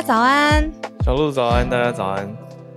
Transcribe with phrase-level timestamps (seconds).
[0.00, 0.72] 家早安，
[1.04, 2.26] 小鹿早安，大家早安，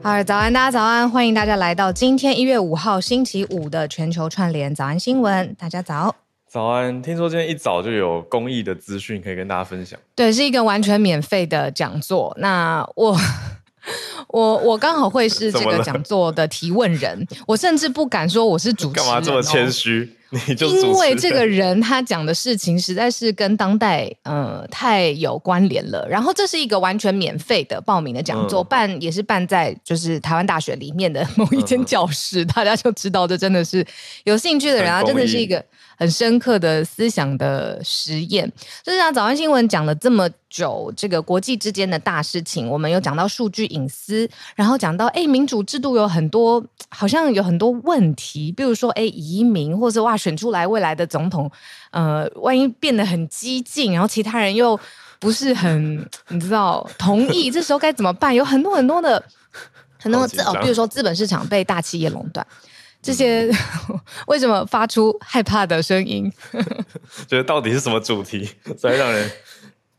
[0.01, 6.13] 好，早安，大家早安，欢迎大家来到今天一月五号星期五的全球串联早安新闻，大家早，
[6.49, 13.15] 早安，听说今天一早就有公益的资讯可以跟大家分享，对，是一个完全免费的讲座，那我。
[14.29, 19.05] 我我刚好会是这个讲座的提问人，我甚至不敢说我是主持人，哦。
[19.05, 20.09] 干嘛这么谦虚？
[20.47, 26.07] 你 就因为这个人他讲的事情实在是跟当代呃太有关联了。
[26.09, 33.85] 然后这是一个完全免费的报名的讲座，嗯、办也是办在就是台湾大学里面的某一间教室，嗯、大家就知道这真的是
[34.23, 35.63] 有兴趣的人啊，真的是一个。
[36.03, 38.51] 很深刻的思想的实验，
[38.83, 51.49] 就是啊，早安新闻讲了这么久，这个国际之间的大事情，我们有讲到数据隐私，然后讲到哎，民主制度有很多，好像有很多问题，比如说哎，移民，或者哇，选出来未来的总统，
[51.91, 54.77] 呃，万一变得很激进，然后其他人又
[55.19, 58.35] 不是很，你知道同意，这时候该怎么办？
[58.35, 59.23] 有很多很多的
[59.97, 62.45] 很多资哦，比如说资本市场被大企业垄断。
[63.03, 63.51] 这些
[64.27, 66.31] 为什么发出害怕的声音？
[67.27, 69.29] 觉得到底是什么主题， 才让人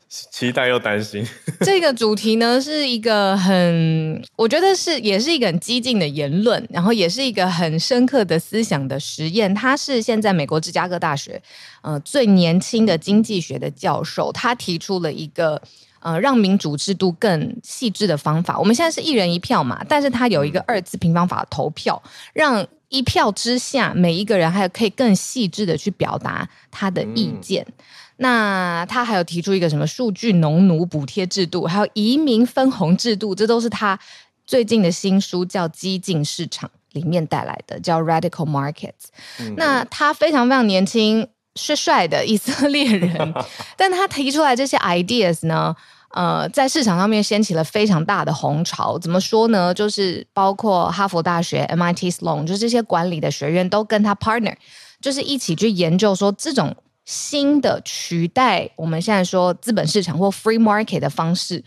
[0.08, 1.26] 期待又担心？
[1.60, 9.52] 这个主题呢，是一个很，我觉得是也是一个很激进的言论，然后也是一个很深刻的思想的实验。
[9.54, 11.42] 他是现在美国芝加哥大学
[11.82, 15.60] 呃最年轻的经济学的教授，他提出了一个
[16.04, 18.56] 呃让民主制度更细致的方法。
[18.58, 22.00] 我们现在是一人一票嘛，但是他有一个二次平方法投票，
[22.32, 27.64] 让一票之下，每一个人还可以更细致的去表达他的意见。
[27.68, 27.74] 嗯、
[28.18, 33.98] 那他还有提出一个什么数据农奴补贴制度，还有移民分红制度，这都是他
[34.46, 39.08] 最近的新书叫《激进市场》里面带来的，叫 Radical Markets。
[39.40, 43.34] 嗯、那他非常非常年轻，帅帅的以色 列人，
[43.76, 45.74] 但他提出来这些 ideas 呢？
[46.14, 48.96] 呃，在市场上面掀起了非常大的红潮。
[48.96, 49.74] 怎么说呢？
[49.74, 54.54] 就是包括哈佛大学、MIT Sloan，就是这些管理的学院都跟他 partner，
[55.00, 61.64] 就是一起去研究说，这种新的取代我们现在说资本市场或 free market 的方式，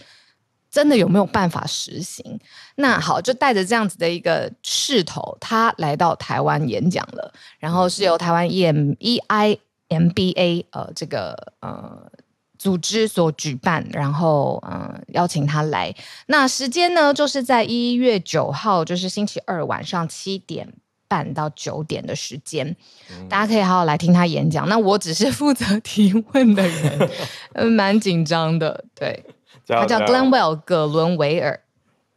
[0.72, 2.40] 真的有没有办法实行？
[2.76, 7.34] 那好，就带着这样子的一个势头，他来到台湾演讲了。
[7.60, 12.10] 然后是由台湾 EM EIMBA 呃这个呃。
[12.58, 15.94] 组织所举办，然后嗯，邀请他来。
[16.26, 20.74] 那时间呢，就是在一月九号，就是星期二晚上七点
[21.08, 22.76] 半到九点的时间，
[23.12, 24.68] 嗯、大家可以好好来听他演讲。
[24.68, 27.10] 那我只是负责提问的人，
[27.54, 28.86] 嗯，蛮紧张的。
[28.96, 29.24] 对，
[29.68, 31.60] 他叫 Glenwell 葛伦维尔。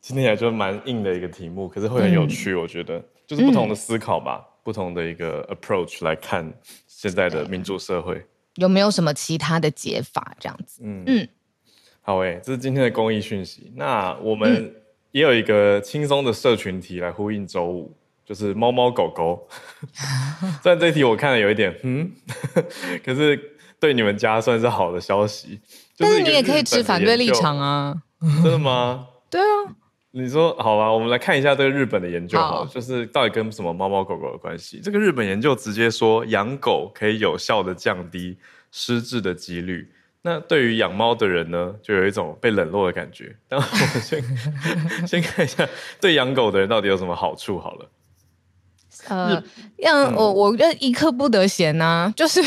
[0.00, 6.52] 今天也就蛮硬的一个题目，可是会很有趣，嗯、我觉得就是不同的思考吧，嗯、不同的一个 approach 来看
[6.86, 8.26] 现在的民主社会。
[8.56, 10.34] 有没有什么其他的解法？
[10.38, 11.28] 这样子，嗯嗯，
[12.02, 13.72] 好诶、欸，这是今天的公益讯息。
[13.76, 14.74] 那我们
[15.12, 19.48] 也有一个轻松的社群题来呼应周五，就是猫猫狗狗。
[20.62, 22.10] 虽然这一题我看了有一点，嗯，
[23.04, 25.60] 可是对你们家算是好的消息。
[25.96, 28.02] 但是你也可以持反对立场啊？
[28.42, 29.08] 真的吗？
[29.30, 29.76] 对啊。
[30.12, 34.80] 你说好吧，我们来看一下这个日本的研究，好，就是到底跟什么猫猫狗狗的关系？
[34.82, 38.36] 这个日本研究直接说养狗可以有效的降低
[38.72, 39.92] 失智的几率。
[40.22, 43.34] 那对于养猫的人呢，就有一种被冷落的感觉。
[43.48, 43.70] 那我们
[44.02, 45.66] 先先看一下
[46.00, 47.88] 对养狗的人到底有什么好处好了。
[49.08, 49.42] 呃，
[49.78, 52.42] 让我我觉得一刻不得闲呐、啊，就是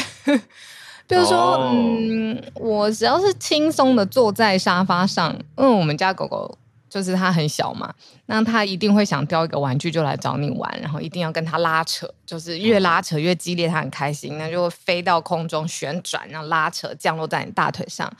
[1.07, 6.57] 比如说，哦、嗯，我只要是轻松的坐在沙发上，因为，我们家狗狗。
[6.93, 7.91] 就是他很小嘛，
[8.27, 18.11] 那他一定会想叼一个玩具就来找你玩，然后一定要跟他拉扯，就是越拉扯越激烈，他很开心，那就会飞到空中旋转，然后拉扯降落在你大腿上，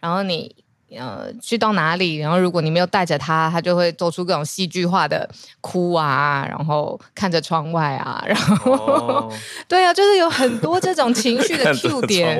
[0.00, 0.56] 然后你。
[0.98, 5.28] 呃，去到哪里，然后如果你没有带着他，他就会做出各种戏剧化的
[5.60, 9.32] 哭啊，然后看着窗外啊，然后、哦、
[9.68, 12.38] 对啊，就是有很多这种情绪的 Q 点。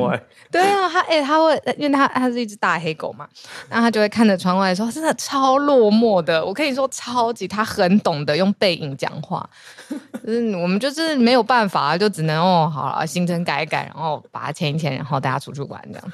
[0.51, 3.27] 对啊，他哎、欸，他会，因为他他是一只大黑狗嘛，
[3.71, 6.45] 然后他就会看着窗外说，真的超落寞的。
[6.45, 9.49] 我可以说超级，他很懂得用背影讲话。
[10.27, 16.13] 就是我们就是没有办法，就只能哦，好了，行程改一改，然后把它牵一牵，然后带他出去玩这样。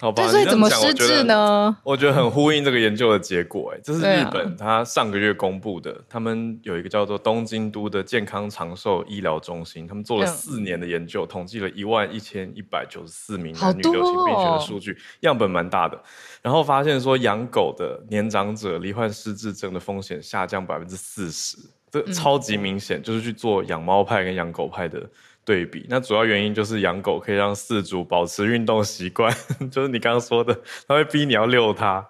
[0.00, 1.76] 好吧，所以怎么失智呢？
[1.82, 3.72] 我觉得很呼应这个研究的结果。
[3.74, 16.00] 哎，这是日本他上个月公布的，他们有一个叫做东京都的健康长寿医疗中心，他们做了四年的研究，统计了一万一千一百九十四名男女流行病学的数据，样本蛮大的。
[16.42, 21.56] 然后发现说，养狗的年长者罹患失智症的风险下降百分之四十，
[21.90, 25.04] 这超级明显，就是去做养猫派跟养狗派的。
[25.48, 29.34] 对比，那主要原因就是养狗可以让饲主保持运动习惯，
[29.72, 30.54] 就是你刚刚说的，
[30.86, 32.06] 它会逼你要遛它，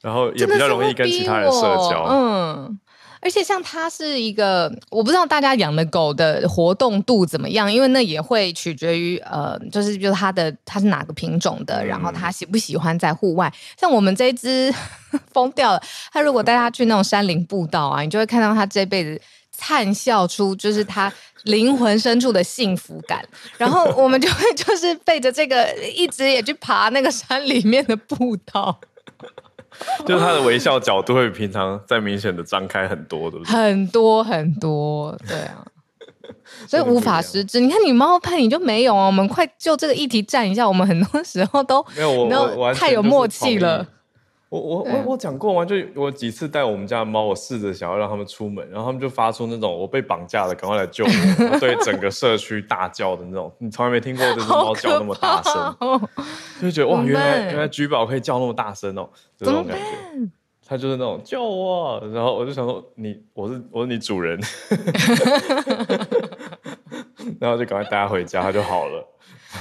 [0.00, 2.06] 然后也比较容易跟其他人社交。
[2.08, 2.78] 嗯。
[3.20, 13.52] 而且像它是一个，我不知道大家养的狗的活动度怎么样，因为那也会取决于呃，就是就是它的它是哪个品种的，然后它喜不喜欢在户外。
[13.76, 14.72] 像我们这只
[15.34, 15.82] 疯掉了，
[16.12, 19.20] 它如果带它去那种山林步道啊，你就会看到它这辈子
[19.60, 21.12] 灿笑出就是他
[21.42, 23.26] 灵魂深处的幸福感。
[23.58, 28.78] 然后我们就会就是背着这个一直也去爬那个山里面的步道。
[30.06, 33.52] 就是他的微笑角度会比平常再明显的张开很多，对不对？
[33.52, 35.64] 很多很多，对啊，
[36.66, 37.60] 所以无法实质。
[37.60, 39.06] 你看你猫派你就没有啊？
[39.06, 40.66] 我们快就这个议题站一下。
[40.66, 43.86] 我们很多时候都没有，我我太有默契了。
[44.48, 45.64] 我我我我讲过吗？
[45.64, 53.52] 就我几次带我们家的猫，我试着想要让他们出门，然后他们就发出那种我被绑架了，赶快来救我，对整个社区大叫的那种。
[53.58, 56.00] 你从来没听过这只猫叫那么大声，哦、
[56.62, 59.84] 就觉得哇，原来原来橘宝可以叫那么大声哦，这种感觉。
[60.66, 64.38] 它就是那种叫我，然后我就想说你我是我是你主人
[67.40, 69.02] 然后就赶快带它回家，它就好了。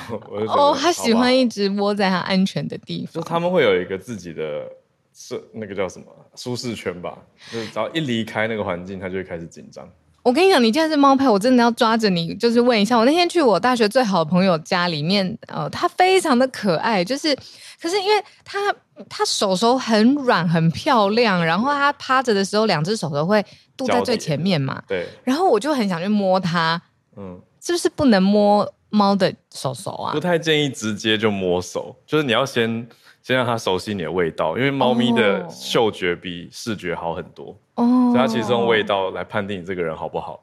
[0.30, 3.22] 我就哦，他喜欢一直窝在他安全的地方。
[3.22, 4.68] 就他们会有一个自己的
[5.14, 6.06] 是那个叫什么
[6.36, 7.18] 舒适圈吧，
[7.52, 9.88] 就是只要一离开那个环境，他就会开始紧张。
[10.24, 12.98] 我跟你讲，你既然是猫派，我真的要抓着你，就是问一下。
[12.98, 17.34] 我那天去我大学最好的朋友家里面，呃，他非常的可爱，就是
[17.82, 18.60] 可是因为他
[19.08, 23.42] 他手手很软很漂亮，然后他趴着的时候，两只手都会
[23.78, 24.84] 度在最前面嘛。
[24.86, 25.08] 对。
[25.24, 26.82] 然后我就很想去摸它，
[27.16, 28.70] 嗯，是不是不能摸？
[28.90, 32.88] 猫的手手啊，不太建议直接就摸手，就是你要先
[33.22, 40.42] 先让它熟悉你的味道，因为猫咪的嗅觉比视觉好很多哦，所以它其实用味道来判定你这个人好不好，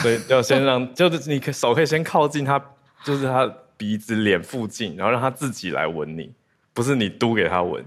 [0.00, 2.58] 所以要先让，就是你可手可以先靠近它，
[3.04, 3.46] 就是它
[3.76, 6.32] 鼻子脸附近，然后让它自己来闻你，
[6.72, 7.84] 不是你嘟给它闻。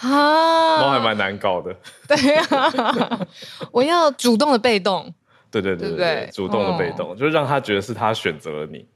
[0.00, 1.74] 啊，猫还蛮难搞的，
[2.06, 3.26] 对啊，
[3.72, 5.12] 我要主动的被动，
[5.50, 8.86] 对对对对，对，主动的被动，就是让它觉得是它选择了你。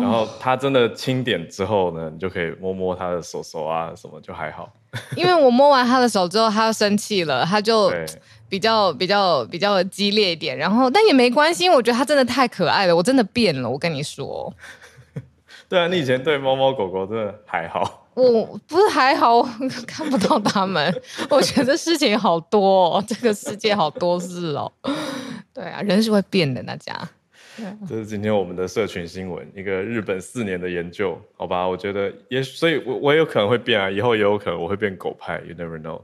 [0.00, 4.68] 然后他真的轻点之后呢，你就可以摸摸他的手手啊，什么就还好。
[5.16, 7.92] 因为我摸完他的手之后，他又生气了，他就
[8.48, 10.56] 比较比较比较激烈一点。
[10.56, 13.68] 然后但也没关系，我觉得他真的太可爱了，我真的变了。
[13.68, 14.52] 我跟你说，
[15.68, 18.06] 对啊，你以前对猫猫狗狗真的还好。
[18.14, 19.48] 我不是还好，我
[19.86, 21.02] 看不到他们。
[21.30, 24.72] 我觉得事情好多哦，这个世界好多事哦。
[25.54, 26.92] 对啊，人是会变的，大家。
[27.88, 31.66] 这是今天我们的社群新闻，一个日本四年的研究，好吧？
[31.66, 36.02] 我觉得也，所以我我也有可能会变啊，以后也有可能我会变狗派，You never know。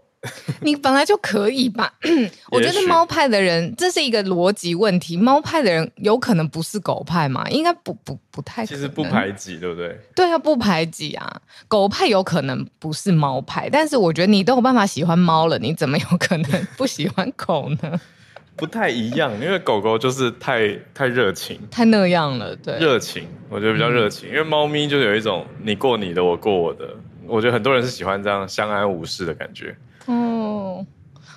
[0.62, 1.92] 你本来就可以吧？
[2.50, 5.18] 我觉得猫派的人，这是一个逻辑问题。
[5.18, 7.46] 猫派的人有可能不是狗派嘛？
[7.50, 8.80] 应该不不不太可能。
[8.80, 9.94] 其实不排挤，对不对？
[10.16, 11.42] 对啊，不排挤啊。
[11.68, 18.00] 狗派有可能不是猫派，但是我觉得你都有办法喜欢猫了，你怎么有可能不喜欢狗呢？
[18.56, 24.28] 不太一样，因为狗狗就是太太热情，太那样了，对，热情，我觉得比较热情。
[24.28, 26.88] 嗯、因为猫咪就有一种你过你的，我过我的，
[27.26, 29.76] 我觉得很多人是喜欢这样相安无事的感觉。
[30.06, 30.86] 哦，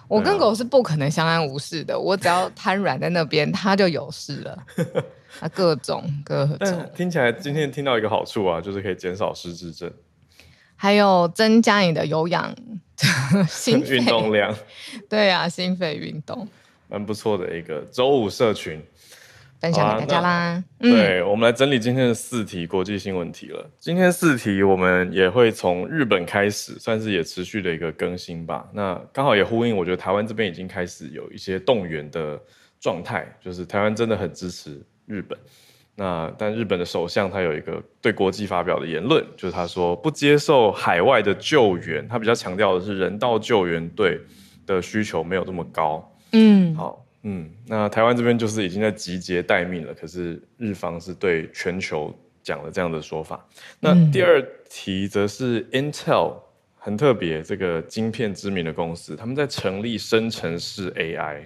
[0.07, 4.57] 我跟狗是不可能相安无事的，我只要瘫软在那边，它就有事了。
[5.39, 6.91] 啊，各种各种。
[6.95, 9.91] 听起来今天听到一个好处啊，就是可以减少失智症，
[10.75, 12.55] 还有增加你的有氧
[13.49, 14.55] 心肺运动量。
[15.09, 16.47] 对啊，心肺运动。
[16.87, 18.81] 蛮不错的一个周五社群，
[19.59, 20.63] 分享给大家啦。
[20.79, 23.69] 对，我们来整理今天的四题国际新闻题了。
[23.79, 28.67] 今天四题我们也会从日本开始，算是也持续的一个更新吧。
[28.73, 32.39] 那刚好也呼应，我觉得台湾这边已经开始有一些动员的
[32.79, 35.37] 状态，就是台湾真的很支持日本。
[35.99, 44.21] 那但日本的首相他有一个对国际发表的言论，就是他说不接受海外的救援，他比较强调的是人道救援队
[44.67, 46.07] 的需求没有这么高。
[46.31, 53.45] 嗯，好，嗯，那台湾这边就是已经在集结待命了，可是日方是对全球讲了这样的说法。
[53.79, 56.35] 那第二题则是 Intel
[56.77, 61.45] 很特别，这个晶片知名的公司，他们在成立生成式 AI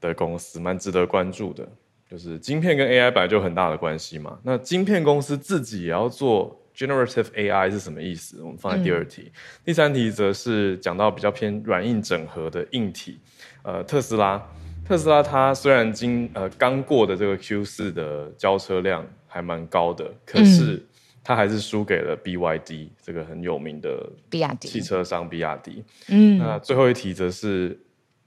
[0.00, 1.68] 的公司，蛮值得关注的。
[2.10, 8.42] 就是晶片跟 AI 本来就有很大的关系嘛，那晶片公司自己也要做 Generative AI 是什么意思？
[8.42, 9.24] 我们放在第二题。
[9.26, 9.32] 嗯、
[9.64, 13.18] 第三题则是讲到比较偏软硬整合的硬体。
[13.62, 14.42] 呃，特斯拉，
[14.84, 20.82] 特斯拉它虽然今呃刚过的这个 Q 四的交车量还蛮高的，可是
[21.22, 25.84] 它还是输给了 BYD 这个很有名的比亚迪汽车商比亚迪。
[26.08, 27.78] 嗯，那最后一题则是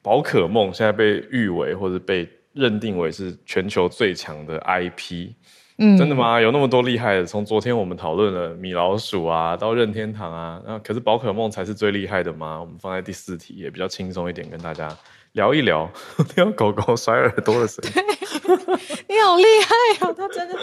[0.01, 5.31] 宝可梦现在被誉为或者被认定为是全球最强的 IP。
[5.77, 6.39] 嗯，真的吗？
[6.39, 7.25] 有那么多厉害的？
[7.25, 12.59] 从昨天我们讨论了米老鼠啊，到任天堂啊，那可是宝可梦才是最厉害的吗？
[12.61, 14.89] 我们放在第四题，也比较轻松一点，跟大家
[15.33, 15.89] 聊一聊。
[16.33, 18.24] 听到狗狗甩耳朵的声音，
[19.09, 20.13] 你好厉害哦！
[20.17, 20.55] 他真的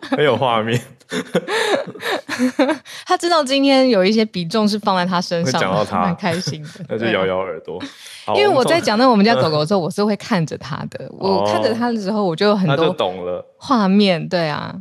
[0.16, 0.80] 很有画面。
[3.06, 7.82] 他知道今天有一些比重是放在他身上，讲到他蛮开心的，那就摇摇耳朵。
[8.34, 11.08] 因为我在讲到我们家狗狗的时候，我是会看着它的。
[11.10, 14.28] 我看着它的时候，我就有很多懂了画面。
[14.28, 14.76] 对啊，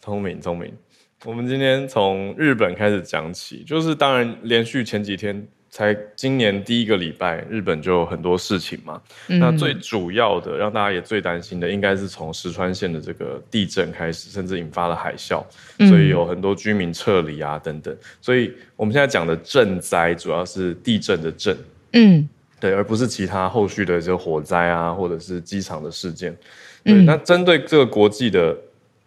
[0.00, 0.76] 聪明聪明。
[1.24, 9.00] 我们今天从日本开始讲起，就是当然连续前几天，才今年第一个礼拜，日本就有很多事情嘛。
[9.28, 15.44] 嗯、那最主要的，让大家也最担心的，应该是从石川县的这个地震开始，甚至引发了海啸，
[15.88, 17.94] 所以有很多居民撤离啊等等。
[18.20, 21.56] 所以我们现在讲的震灾，主要是地震的震。
[21.92, 26.34] 嗯，对，而不是其他后续的这些火灾啊，或者是机场的事件。
[26.82, 28.56] 对，嗯、那针对这个国际的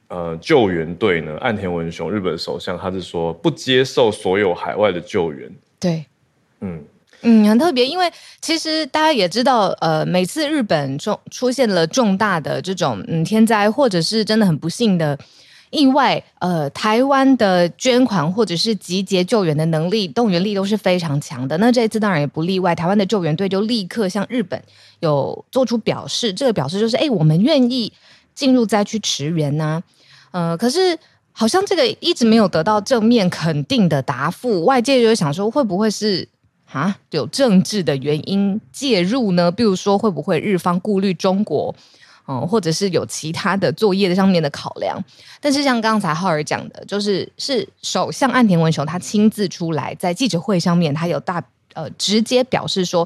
[0.10, 5.50] 呃救援队呢，岸田文雄日本首相他是说不接受所有海外的救援。
[5.80, 6.06] 对，
[6.62, 6.84] 嗯
[7.24, 15.18] 嗯，很特别，因为其实大家也知道，呃，每次日本中出现了重大的这种嗯天灾，或者是真的很不幸的。
[15.70, 21.58] 意外，呃，台湾的捐款或者是集结救援的能力、动员力都是非常强的。
[21.60, 24.62] 那这一次当然也不例外，台湾的救援队就立刻向日本
[25.00, 27.94] 有做出表示，这个表示就是，哎，我们愿意
[28.36, 29.84] 进入灾区驰援呐、啊。
[30.32, 30.98] 呃，可是
[31.32, 36.28] 好像这个一直没有得到正面肯定的答复，外界就想说，会不会是
[36.72, 39.52] 啊有政治的原因介入呢？
[39.52, 41.76] 比如说，会不会日方顾虑中国？
[42.28, 45.04] 嗯，或者是有其他的作业的上面的考量，
[45.42, 53.06] 但是像刚才浩尔讲的，就是是首相岸田文雄他亲自出来在记者会上面，他有大呃直接表示说，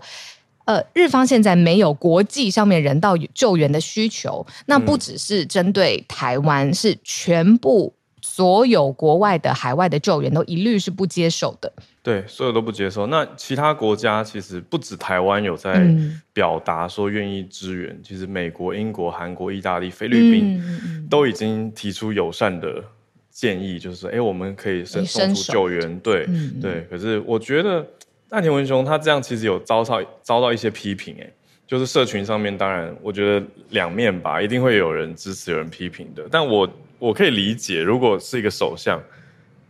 [0.66, 11.72] 呃，日方现在没有国际上面人道救援的需求，那不只是针对台湾，是全部所有国外的海外的救援都一律是不接受的。
[12.06, 13.08] 对，所有都不接受。
[13.08, 15.92] 那其他国家其实不止台湾有在
[16.32, 20.62] 表达说愿意支援，嗯、其实美国、英国、韩国、意大利、菲律宾
[21.10, 22.84] 都已经提出友善的
[23.32, 26.00] 建议，就是哎，我们可以伸送出救援。
[26.02, 26.86] 对、嗯、对。
[26.92, 27.84] 可是我觉得
[28.30, 31.28] 岸田文雄他这样其实有遭到遭到一些批评，哎，
[31.66, 36.28] 就是社群上面，当然我觉得两面吧，一定会有人支持，有人批评的。
[36.30, 36.70] 但我
[37.00, 39.02] 我可以理解，如果是一个首相。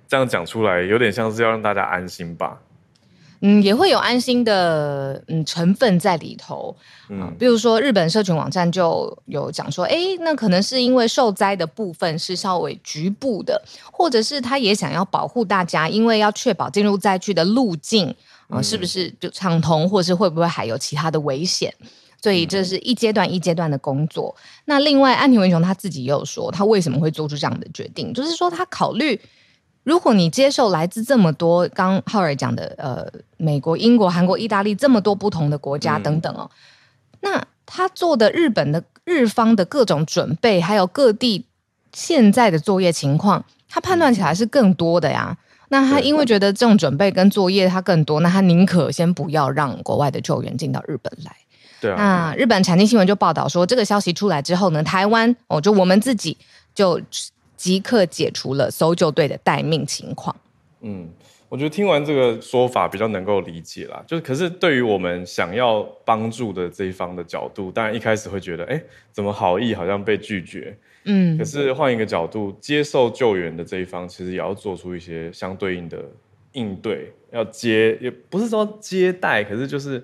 [0.07, 2.59] 这样讲出来，有点像是要让大家安心吧？
[3.41, 6.75] 嗯，也会有安心的嗯成分在里头。
[7.09, 18.07] 嗯、呃，比如说日本社群网站就有讲说，哎，那可能是因为受灾的部分是稍微局部的，或者是他也想要保护大家，因为要确保进入灾区的路径
[18.47, 21.71] 啊、呃，是不是就畅通，或是会不会还有其他的危险？
[22.21, 24.33] 所以这是一阶段一阶段的工作。
[24.63, 29.19] 那另外，安田文雄他自己也有说，他为什么会做出这样的决定，就是说他考虑。
[29.85, 36.51] 如果你接受来自这么多，刚浩尔讲的，呃，美国、英国、韩国、意大利这么多不同的国家等等哦，嗯、
[37.21, 41.45] 那他做的日本的日方的各种准备，还有各地
[41.93, 45.37] 现在的作业情况，他判断起来是更多的呀。
[45.69, 51.31] 那他因为觉得这种准备跟作业他更多，那他宁可先不要让国外的救援进到日本来。
[51.79, 51.95] 对啊。
[51.97, 56.35] 那日本产经新闻就报道说，这个消息出来之后呢，台湾哦，就我们自己
[56.73, 56.99] 就。
[57.55, 60.35] 即刻解除了搜救队的待命情况。
[60.81, 61.09] 嗯，
[61.49, 64.03] 我觉得听完这个说法比较能够理解啦。
[64.05, 68.81] 就是，可是对于我们想要帮助的这一方的角度，当然一开始会觉得，哎，
[69.11, 70.77] 怎么好意好像被拒绝。
[71.05, 76.03] 嗯，可是换一个角度，接受救援的这一方，其实也要做出一些相对应的
[76.53, 80.03] 应对，要接，也不是说接待，可是就是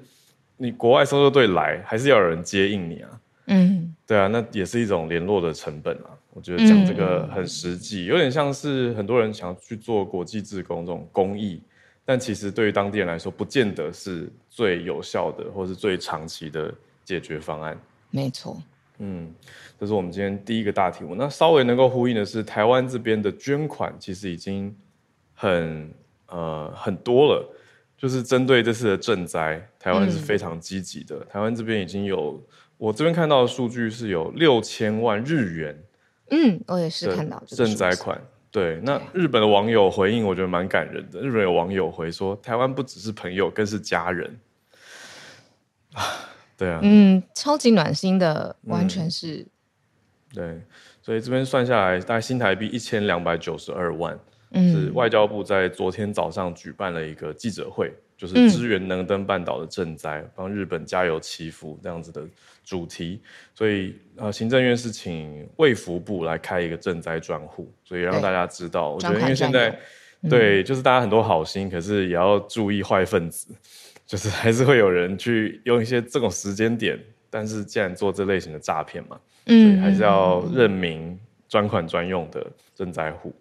[0.58, 3.10] 你国外搜救队来，还是要有人接应你啊。
[3.48, 6.13] 嗯，对啊，那也是一种联络的成本啊。
[6.33, 11.61] 我觉得讲这个很实际，有点像是很多人想要去做国际志工这种公益，
[12.05, 16.73] 但其实对于当地人来说，不见得是最有效的，或是最长期的
[17.03, 17.77] 解决方案。
[18.11, 18.57] 没错，
[19.00, 19.29] 嗯，
[19.77, 21.15] 这是我们今天第一个大题目。
[21.15, 24.73] 那稍微能够呼应的是，台湾这边的捐款其实已经
[25.33, 25.93] 很
[26.27, 27.45] 呃很多了，
[27.97, 31.17] 就是针对这次的赈灾，台湾是非常积极的。
[31.17, 32.41] 嗯、台湾这边已经有，
[32.77, 35.77] 我这边看到的数据是有六千万日元。
[36.31, 38.19] 嗯，我也是看到赈灾款。
[38.50, 41.21] 对，那日本的网友回应，我觉得蛮感人的。
[41.21, 44.39] 日本有网友回说，台湾不只是朋友，更是家人。
[45.93, 46.03] 啊，
[46.57, 49.38] 对啊，嗯，超级暖心的，完全是。
[49.38, 50.61] 嗯、对，
[51.01, 54.19] 所以这边算下来，大概新台币一千两百九十二万。
[54.51, 57.93] 嗯，是外交部在昨天早上举办了一个记者会。
[58.22, 62.24] 就是支援能登半岛的赈灾，帮、嗯、日本加油祈福这样子的
[62.63, 63.20] 主题。
[63.56, 68.92] 所以呃，行政院是请卫福部来开一个赈灾专户，所以让大家知道。
[68.92, 69.75] 我觉得因为现在
[70.30, 73.48] 对，就是大家很多好心，可是也要注意坏分子，
[74.06, 82.46] 就是还是会有人去用一些这种时间点，但是既然做这类型的诈骗嘛，嗯，所以还是要认明专款专用的
[82.78, 83.34] 赈灾户。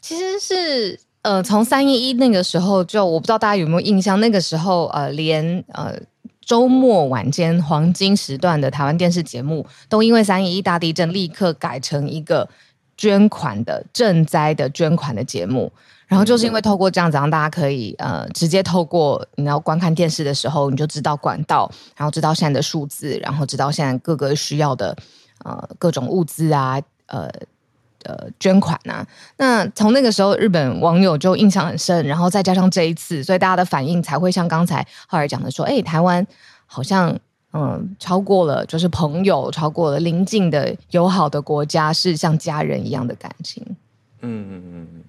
[0.00, 5.94] 其实是呃，从三一一那个时候就，我不知道大家有没有印象，那个时候呃，连呃
[6.40, 12.48] 周末晚间黄金时段的台湾电视节目，都因为三一一大地震立刻改成一个
[12.96, 15.70] 捐款的赈灾的捐款的节目。
[16.06, 24.96] 然后就是因为透过这样子，让大家可以呃直接透过你要观看电视的时候，你就知道管道，然后知道现在的数字，然后知道现在各个需要的
[25.44, 27.30] 呃各种物资啊，呃。
[28.04, 36.26] 呃，捐款呐、啊，那从那个时候，日本网友就印象很深，然后再加上这一次，所以大家的反应才会像刚才浩尔讲的说，哎，台湾
[36.66, 37.14] 好像
[37.52, 43.62] 嗯超过了就是朋友，超过了邻近的友好的国家，是像家人一样的感情。
[44.22, 45.02] 嗯嗯嗯嗯，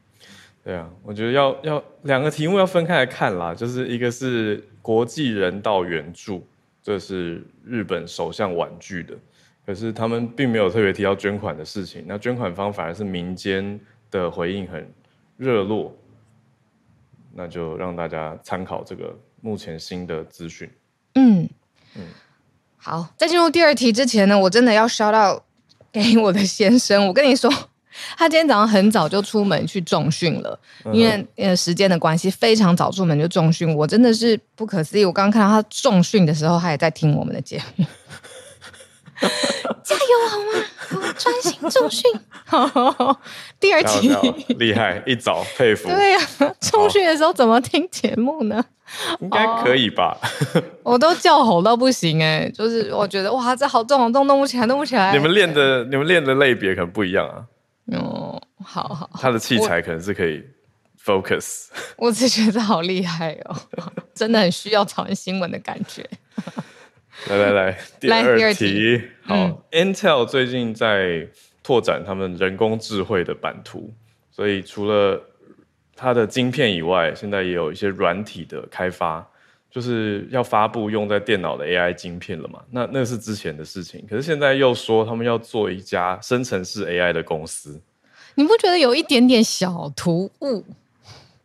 [0.63, 6.45] 对啊，我觉得要要两个题目要分开来看啦，就是一个是国际人道援助，
[6.83, 9.13] 这是日本首相婉拒的。
[9.65, 14.91] 可是他们并没有特别提到捐款的事情，那捐款方反而是民间的回应很
[15.37, 15.95] 热络，
[17.33, 20.69] 那就让大家参考这个目前新的资讯。
[21.15, 21.47] 嗯
[21.95, 22.03] 嗯，
[22.77, 25.43] 好，在进入第二题之前呢，我真的要 shout out
[25.91, 27.49] 给我的先生，我跟你说，
[28.17, 30.59] 他今天早上很早就出门去重训了，
[30.91, 35.05] 因为呃时间的关系，非常早出门就重训，我真的是不可思议。
[35.05, 37.85] 我刚刚看到他重训的时候，他也在听我们的节目。
[39.83, 40.65] 加油好吗？
[41.07, 42.11] 我专心重训。
[43.59, 44.09] 第二集
[44.59, 45.87] 厉害，一早佩服。
[45.87, 48.63] 对呀、啊，重训的时候怎么听节目呢？
[49.21, 50.17] 应该可以吧？
[50.83, 55.13] 我都叫吼到不行哎、欸，就是我觉得哇，这好重好重，弄不起来，弄不起来。
[55.13, 57.45] 你们练的，你们练的类别可能不一样啊。
[57.97, 59.09] 哦，好好。
[59.13, 60.43] 他的器材可能是可以
[61.03, 61.67] focus。
[61.95, 63.55] 我，我只觉得好厉害哦，
[64.13, 66.05] 真的很需要早安新闻的感觉。
[67.27, 71.27] 来来来，第二题，第二题好、嗯、Intel 最近在
[71.61, 73.93] 拓展他们人工智慧的版图，
[74.31, 75.21] 所以除了
[75.95, 79.25] 它的晶片以外，现在也有一些软体的开发，
[79.69, 82.59] 就是要发布用在电脑的 AI 晶片了嘛？
[82.71, 87.79] 那那是之前的事情，可是现在又说他们要做一家生成式 AI 的公司，
[88.33, 90.65] 你不觉得有一点点小突兀？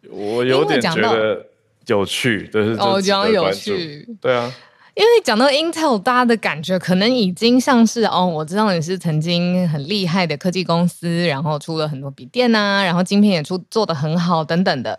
[0.09, 1.45] 我有点觉得
[1.87, 4.51] 有趣，就是哦，讲有趣，对啊。
[4.97, 14.99] 因为讲到 Intel，大家的感觉可能已经像是哦，我知道你是曾经很厉害的科技公司，然后出了很多笔电啊，然后晶片也出做得很好等等的。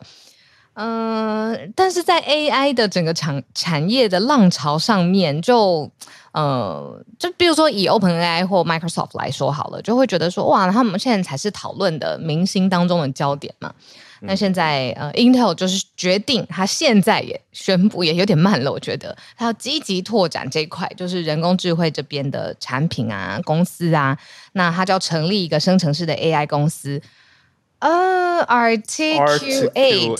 [0.75, 5.91] 嗯、但是在 AI 的整个产产业的浪潮上面就，就
[6.33, 13.73] 呃，就比如说以 OpenAI 或 Microsoft 来说好了，就会觉得说哇，他们现在才是讨论的明星当中的焦点嘛。
[14.21, 24.17] 那现在呃，Intel 就是决定，他现在也宣布，也有点慢了，我觉得他要积极拓展这一块，就是人工智慧这边的产品啊、公司啊。
[24.53, 26.99] 那他就要成立一个生成式的 AI 公司，
[27.79, 30.17] 呃，Articulate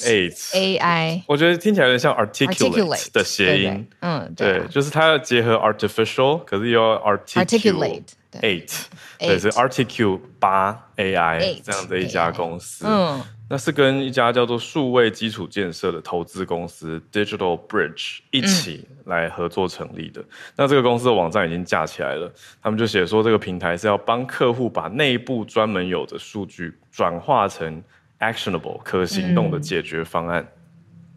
[0.53, 8.03] AI，我觉得听起来有点像 Articulate 的谐音，嗯，对，对，就是它要结合 Artificial，可是又要 Articulate
[8.41, 8.85] Eight，
[9.17, 13.21] 对，是 Articule 八 AI 这样的一家公司，嗯。
[13.49, 20.19] 那是跟一家叫做数位基础建设的投资公司 Digital Bridge 一起来合作成立的。
[20.21, 20.27] 嗯。
[20.57, 22.29] 那这个公司的网站已经架起来了，
[22.61, 27.81] 他们就写说这个平台是要帮客户把内部专门有的数据转化成
[28.19, 30.45] actionable 可行动的解决方案。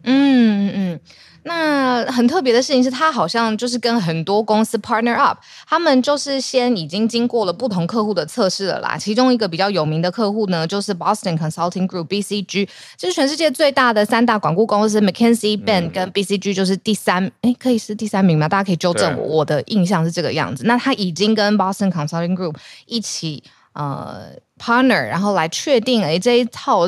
[0.03, 0.93] 嗯嗯。
[0.93, 0.99] 嗯
[1.43, 8.95] 那很特别的事情是，他好像就是跟很多公司 partner up，他们就是先已经经过了不同客户的测试了啦。
[8.95, 18.47] 其中一个比较有名的客户呢，就是 Boston Consulting Group（BCG），就是全世界最大的三大管顾公司，McKinsey、Bain 跟 BCG 就是第三，哎、嗯，可以是第三名吗？
[18.47, 20.63] 大家可以纠正我，我的印象是这个样子。
[20.65, 24.27] 那他已经跟 Boston Consulting Group 一起呃
[24.59, 26.85] partner，然后来确定哎这一套。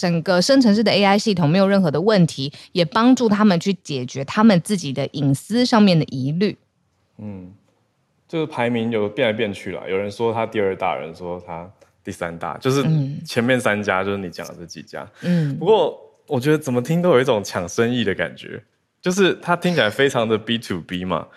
[0.00, 6.56] 整个生成式的 AI 系统没有任何的问题，也帮助他们去解决他们自己的隐私上面的疑虑。
[7.18, 7.52] 嗯，
[8.26, 11.70] 这个排名有变来变去了，有人说他第二大，有人说他
[12.02, 12.84] 第三大，就是
[13.24, 15.08] 前面三家就是你讲的这几家。
[15.22, 18.62] 嗯，不过我觉得怎么听都有一种抢生意的感觉，
[19.00, 21.28] 就是他听起来非常的 B to B 嘛，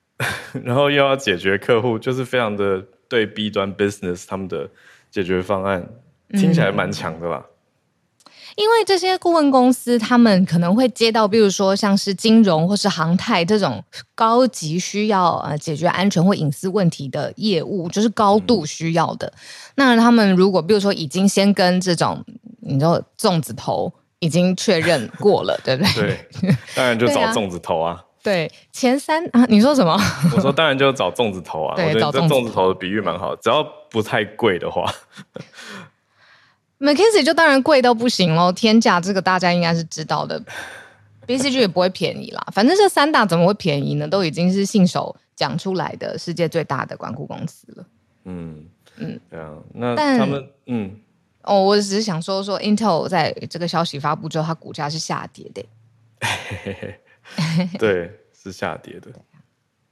[0.62, 4.68] 然后又要解决客户，就是非常的对 B 端 business 他们的
[5.10, 5.88] 解决方案，
[6.30, 7.46] 听起来蛮强的吧。
[8.56, 13.82] 因为这些顾问公司，他们可能会接到，比如说像是金融或是航太这种
[14.14, 19.26] 高级需要呃解决安全或隐私问题的业务，就是高度需要的。
[19.26, 19.34] 嗯、
[19.76, 22.24] 那他们如果比如说已经先跟这种
[22.60, 26.18] 你知道粽子头已经确认过了，对不对？
[26.40, 28.02] 对， 当然就找粽子头啊。
[28.22, 30.00] 对，前三啊，你说什么？
[30.34, 31.76] 我说当然就找粽子头啊。
[31.76, 34.90] 对，我觉得这粽子头的比喻蛮好，只要不太贵的话。
[36.84, 40.40] McKinsey 就当然贵到不行喽，天价这个大家应该是知道的。
[41.26, 44.06] BCG 也不会便宜啦，反正这三大怎么会便宜呢？
[44.06, 47.86] 都已经是信手讲出来的世界最大的管顾公司了。
[48.24, 48.66] 嗯
[48.98, 50.94] 嗯，对啊，那他们嗯
[51.44, 55.64] 哦，我只是想说说 Intel 在这个消息发布之后，它股价是下跌的。
[57.78, 59.08] 对，是下跌的。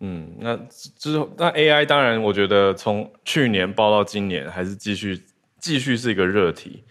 [0.01, 0.55] 嗯，那
[0.99, 5.23] 之后那 AI 当然，我觉得从去年报到今年，还是继续
[5.63, 6.85] 继续是一个热题，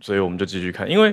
[0.00, 0.88] 所以我们就继续看。
[0.88, 1.12] 因为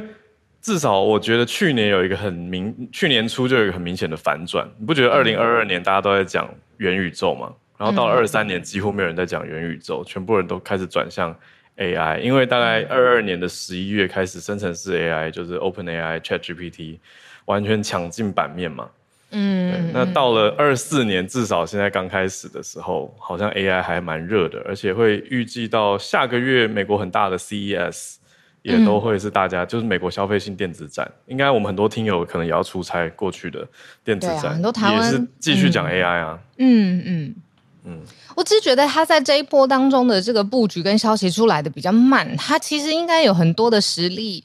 [0.62, 4.69] 至少我觉得去年有一个很明，去年初就有一个很明显的反转。
[4.78, 7.52] 你不觉得二零二二年大家都在讲元宇宙吗？
[7.80, 11.36] 然后到了二三年，几乎没有人在讲元宇宙，全部人都开始转向
[11.78, 12.19] AI。
[12.19, 17.00] 因为大概二二年的十一月开始，生成式 AI 就是 OpenAI、ChatGPT。
[17.45, 18.88] 完全抢尽版面嘛，
[19.32, 28.15] 嗯，那到了二四年，至少现在刚开始的时候，好像 AI 还蛮热的，而且会预计到下个月美国很大的 CES
[28.62, 33.67] 也都会是大家、嗯、就是美国消费性电子展，应该我们很多听友可能也要出差过去的
[34.04, 37.04] 电子展，啊、很多台湾也是继续讲 AI 啊，嗯嗯。
[37.06, 37.36] 嗯，
[37.84, 38.02] 嗯，
[38.36, 44.44] 我只是觉得他在这一波当中的这个布局跟消息出来的比较慢，他其实应该有很多的实力。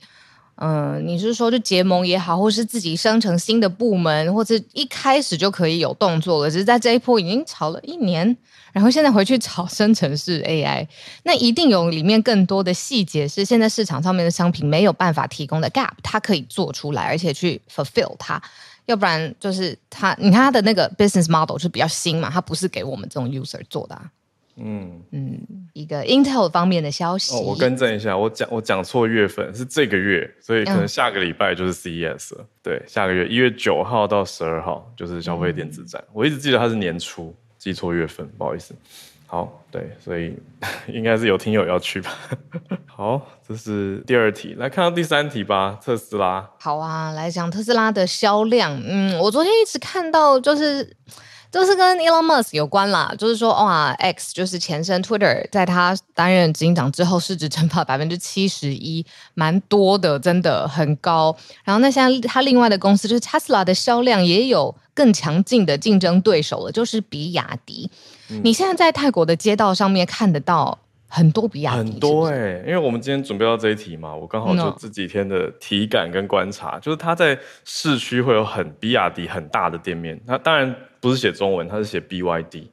[0.59, 6.51] 嗯，你是说就结盟也好，或是自己生成新的部门，或者一开始就可以有动作了？
[6.51, 8.35] 只是在这一波已经炒了一年，
[8.73, 10.89] 然后现在回去炒生成式 AI，
[11.25, 18.43] 那一定有里面更多的细节是现在市场上面的商品没有办法提供的 gap，它可以做出来，而且去 fulfill 它，
[18.87, 24.11] 要不然就是它，你看它的那个 business model 是比较新嘛，它不是给我们这种 user 做的啊。
[24.59, 25.39] 嗯嗯，
[25.75, 27.37] 一个 Intel 方面的消息。
[27.37, 32.41] 哦，我更正一下，我讲我讲错月份，是这个月，所以可能下个礼拜就是 CES 了。
[32.41, 36.03] 嗯、对，下个月一月九号到十二号就是消费电子展。
[36.07, 38.75] 嗯、我一直记得它是年初，记错月份，不好意思。
[39.27, 40.35] 好，对，所以
[40.89, 42.11] 应该是有听友要去吧。
[42.87, 45.79] 好，这是第二题，来看到第三题吧。
[45.85, 46.49] 特斯拉。
[46.59, 48.81] 好啊，来讲特斯拉的销量。
[48.83, 50.97] 嗯，我昨天一直看到就是。
[51.57, 61.35] 都是跟 Elon Musk 有关啦，就是说哇，X 就是前身 Twitter，在他担任执行长之后，市值蒸发百分之七十一，蛮多的，真的很高。
[61.65, 67.91] 然后那现在他另外的公司就是 Tesla 的销量也有更强劲的竞争对手了，就是比亚迪。
[68.29, 71.79] 嗯、你现在在泰国的街道上面看得到很多比亚迪？
[71.79, 80.77] 很多哎、欸，因为我们今天准备到这一题嘛，我刚好就这几天的体感跟观察.就是他在市区会有很比亚迪很大的店面，那当然。
[81.07, 82.67] 不是写中文，它是写 BYD。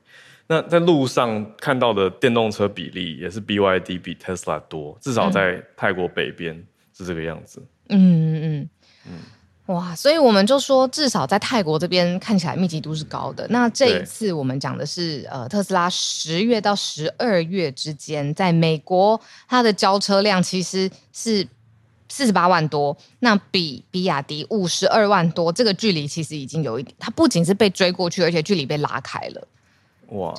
[0.48, 6.65] 那在路上看到的电动车比例也是 BYD 比 Tesla 多，至少在泰国北边
[6.98, 7.63] 是这个样子。
[7.89, 8.69] 嗯嗯
[9.06, 9.19] 嗯，
[9.67, 9.96] 哇！
[9.96, 13.46] 所以我们就说，至少在泰国这边看起来密集度是高的。
[13.50, 21.48] 那这一次我们讲的是，呃，特斯拉十月到十二月之间，在美国它的交车量其实是。
[22.13, 29.47] 四十八万多，那比比亚迪五十二万多，这个距离其实已经有一点，它不仅是被追过去，而且距离被拉开了。
[30.10, 30.32] 哇！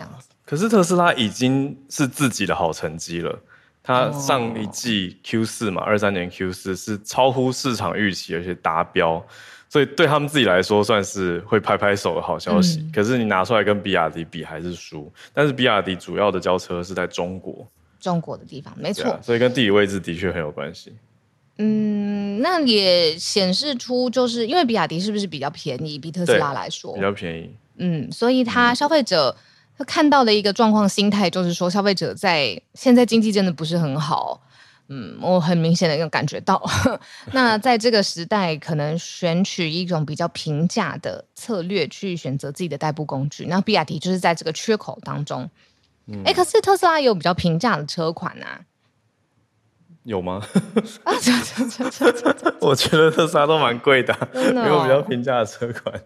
[0.44, 3.36] 可是特斯拉已经是自己的好成绩了，
[3.82, 9.20] 它上一季 Q 四嘛，二三年 Q 四是超乎市场预期，而且达标，
[9.68, 12.78] 所以对他们自己来说算是会拍拍手的好消息。
[12.82, 17.66] 嗯、可是你拿出来跟比亚迪比还是输，但是比亚迪主要的交车是在中国，
[17.98, 20.94] 中国的地方没错、啊，所以跟地理位置的确很有关系。
[21.58, 27.54] 嗯，那也显示出，就是因为比亚迪是不是比较便宜，比特斯拉来说比较便宜。
[27.76, 29.36] 嗯，所以它消费者
[29.78, 34.40] 他看到的一个状况心态，就是说消费者在现在经济真的不是很好。
[34.88, 36.62] 嗯，我很明显的能感觉到。
[37.32, 43.46] 那在这个时代，可能选取一种比较平价的策略去选择自己的代步工具。
[43.46, 45.48] 那比亚迪就是在这个缺口当中。
[46.24, 48.60] 哎、嗯，可是特斯拉也有比较平价的车款啊。
[50.04, 50.40] 有吗？
[52.60, 56.00] 我觉得特斯拉都蛮贵的，哦、没有比较平价的车款。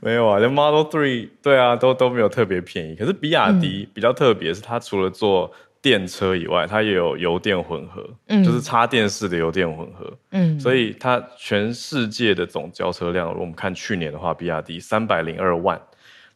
[0.00, 2.94] 没有啊，连 Model Three，对啊，都都没有特别便宜。
[2.94, 5.50] 可是比亚迪比较特别，是它除了做
[5.82, 10.10] 电车以外，它也有油电混合，嗯、就是插电式的油电混合。
[10.30, 15.78] 嗯，所以它全世界的总交车量，如果我们看去年的话，比亚迪三百零二万，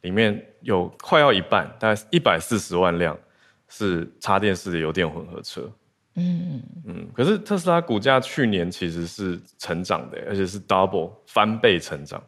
[0.03, 3.17] 里面有快要一半，大概一百四十万辆
[3.69, 5.71] 是插电式的油电混合车。
[6.17, 7.09] 嗯嗯。
[7.15, 12.23] 可是特斯拉股价去年其实是成长的，而且是 double 翻倍成长。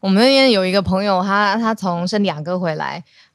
[0.00, 3.02] 我们那边有一个朋友，他他从圣地亚哥回来，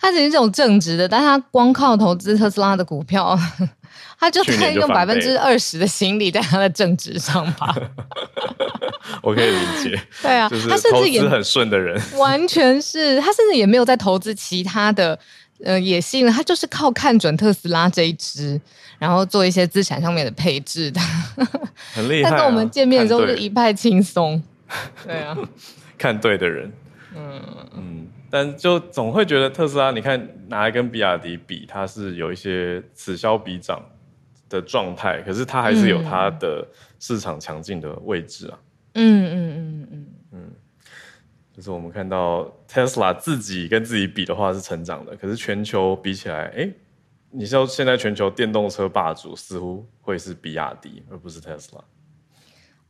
[0.00, 3.38] 他只是这种正直的，但他光靠投资特斯拉的股票，
[4.18, 7.72] 他就可以用百分之二十的心力在他的正直上吧。
[9.22, 15.16] 我可以理解，对啊，就是投资很顺的人，完全是他甚至也没有在投资其他的
[15.64, 18.60] 呃野心了，他就是靠看准特斯拉这一支，
[18.98, 21.00] 然后做一些资产上面的配置的，
[21.94, 22.30] 很厉害、啊。
[22.30, 24.42] 但跟我们见面的时候就一派轻松，
[25.04, 25.36] 对啊。
[25.98, 26.72] 看对的人，
[27.14, 27.40] 嗯
[27.76, 33.80] 嗯，但就总会觉得特斯拉，你看拿来跟比亚迪比，它是有一些此消彼长
[34.48, 36.66] 的状态，可是它还是有它的
[36.98, 38.58] 市场强劲的位置啊。
[38.94, 40.06] 嗯嗯嗯嗯嗯，
[41.54, 46.70] 就是我们看到 Tesla 自己跟自己比的话是成长的，可是全球比起来，哎，
[47.30, 51.80] 你知道现在全球电动车霸主似乎会是比亚迪，而不是 Tesla。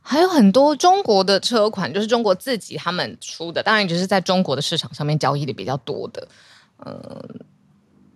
[0.00, 6.26] 还有很多中国的车款，就是中国自己他们出的，当然就是在中国的市场上面交易的比较多的。
[6.84, 7.28] 嗯、呃，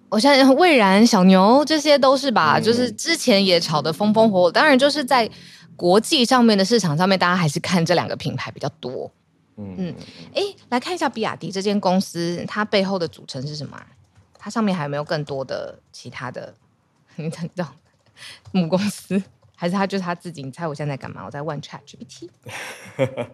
[0.09, 4.51] 我相信蔚然、小牛这些都是吧，嗯、就是之前也炒得风风火火。
[4.51, 5.31] 当然就是在
[5.77, 9.11] 国际上面的市场上面，大家还是看这两个品牌比较多。
[9.57, 9.95] 嗯嗯，
[10.35, 13.81] 哎，来看一下比亚迪这间公司，它背后的组成是什么？
[14.38, 16.55] 它上面还有没有更多的其他的？
[17.16, 17.75] 你知道
[18.53, 19.23] 母公司？
[19.59, 20.42] 还是他就是他自己？
[20.42, 21.25] 你猜我现在在干嘛？
[21.25, 22.29] 我在问 ChatGPT。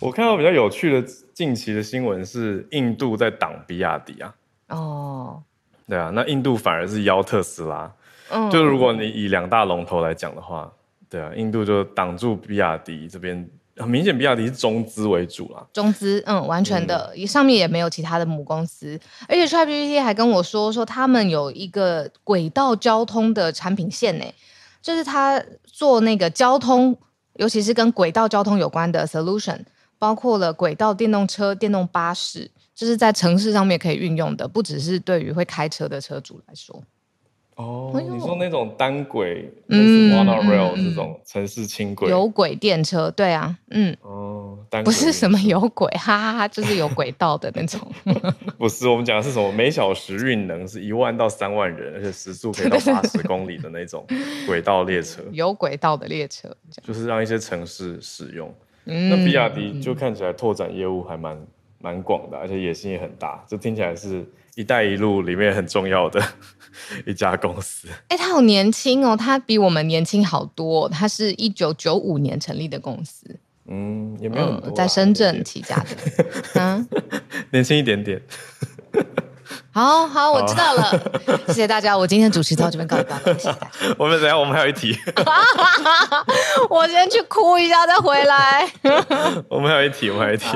[0.00, 4.34] 我看到比较有趣的近期的新闻是印度在挡比亚迪啊。
[4.68, 5.42] 哦。
[5.86, 7.94] 对啊，那印度反而是邀特斯拉。
[8.30, 8.50] 嗯。
[8.50, 10.72] 就如果你以两大龙头来讲的话，
[11.08, 13.48] 对啊，印度就挡住比亚迪这边，
[13.80, 15.66] 很明显比亚迪是中资为主啦。
[15.72, 19.00] 中资，嗯，完全的，嗯、上面也没有其他的母公司。
[19.28, 24.24] 而且 ChatGPT 还跟我说说他们有一个轨道交通的产品线呢。
[24.82, 26.96] 就是他做那个交通，
[27.34, 29.58] 尤其是跟轨道交通有关的 solution，
[29.98, 36.82] 包括了轨道电动车、电动巴士，就是在城市上面可以运用的，不只是对于会开车的车主来说。
[37.60, 47.80] 哦，你说那种单轨，嗯，monorail 这种城市轻轨，有轨电车，对啊，嗯，哦，不是什么有轨，哈哈哈，就是有轨道的那种。
[48.56, 49.52] 不是，我们讲的是什么？
[49.52, 54.06] 每小时运能是一万到三万人，而且时速可以到八十公里的那种
[54.46, 56.48] 轨道列车，有轨道的列车，
[56.82, 58.52] 就是让一些城市使用。
[58.86, 61.38] 嗯，那比亚迪就看起来拓展业务还蛮
[61.78, 64.24] 蛮广的，而且野心也很大，就听起来是。
[64.56, 66.20] 一带一路里面很重要的
[67.06, 75.96] 一家公司，哎、欸，他好年轻哦，他比我们年轻好多，他是一九九五年成立的公司，嗯，也没有、啊嗯、在深圳起家的，
[76.54, 76.88] 嗯，
[77.50, 78.20] 年轻一点点。
[79.72, 80.90] 好好，我知道了，
[81.48, 81.96] 谢谢大家。
[81.96, 83.70] 我今天主持到这边告一段落，谢谢大家。
[83.98, 84.96] 我们等下，我们还有一题。
[86.68, 88.68] 我先去哭一下，再回来。
[89.48, 90.46] 我们还有一题，我们还有一题。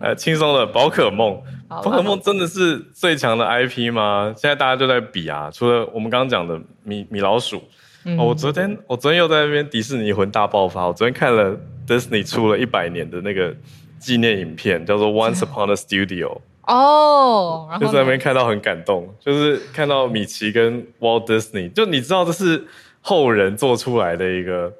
[0.00, 4.32] 呃，轻松的宝可梦，宝可梦真的是最强的 IP 吗？
[4.36, 7.62] 现在大家就在比啊，除了我们刚刚讲的米米老鼠。
[8.04, 10.86] 嗯、哦，我昨天我昨天又在那边迪士尼魂大爆发。
[10.86, 11.56] 我昨天看了
[11.88, 13.52] Disney 出了一百年的那个
[13.98, 16.38] 纪念影片，叫做 Once Upon a Studio。
[16.62, 22.64] 哦，就在那边看到很感动，就是看到米奇跟 Walt Disney，就你知道这是
[23.00, 24.72] 后人做出来的一个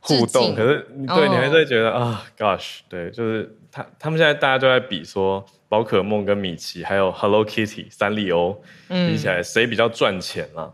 [0.00, 8.56] 互动，可是对你还是觉得啊、哦 oh,，Gosh，对，就是他他们现在大家都在比说宝可梦跟米奇还有 Hello Kitty 三丽鸥
[8.88, 10.64] 比起来谁比较赚钱啊？
[10.64, 10.72] 嗯、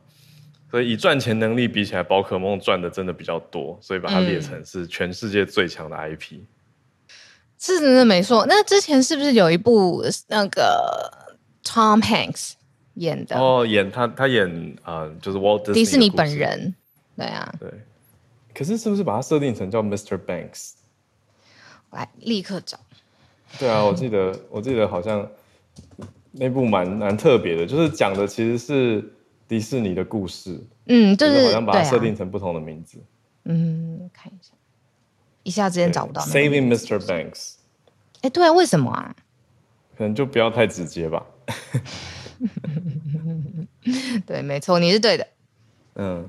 [0.71, 6.41] 所以以赚钱能力比起来，宝可梦赚的真的比较多，所以把它列成是全世界最强的 IP。
[7.59, 8.45] 是真的没错。
[8.47, 11.11] 那之前是不是有一部那个
[11.65, 12.53] Tom Hanks
[12.95, 13.37] 演的？
[13.39, 16.75] 哦，演他，他演啊、呃，就是 Walt Disney 迪士尼本人。
[17.17, 17.71] 对啊，对。
[18.55, 20.19] 可是是不是把它设定成叫 Mr.
[20.19, 20.73] Banks？
[21.91, 22.79] 我来立刻找。
[23.59, 25.29] 对啊，我记得，我记得好像
[26.33, 29.13] 那部蛮蛮特别的，就是讲的其实是
[29.47, 30.61] 迪士尼的故事。
[30.87, 32.99] 嗯，就是，是好像把它设定成不同的名字。
[32.99, 34.53] 啊、嗯，看一下。
[35.45, 36.23] 一下之间找不到。
[36.23, 36.99] Saving Mr.
[36.99, 37.55] Banks。
[38.23, 39.15] 哎，对啊，为什么啊？
[39.97, 41.25] 可能就不要太直接吧。
[44.27, 45.27] 对，没错，你是对的。
[45.97, 46.29] 嗯。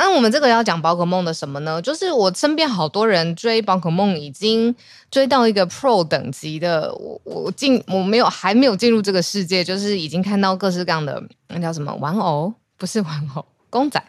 [0.00, 1.80] 那、啊、我们这个要讲宝可梦的什么呢？
[1.82, 4.74] 就是我身边好多人追宝可梦，已经
[5.10, 6.90] 追到一个 Pro 等级的。
[6.94, 14.02] 我我进我没有还没有进入这个世界，就是已经看到各式各样的那叫什么玩偶，不是玩偶，公仔，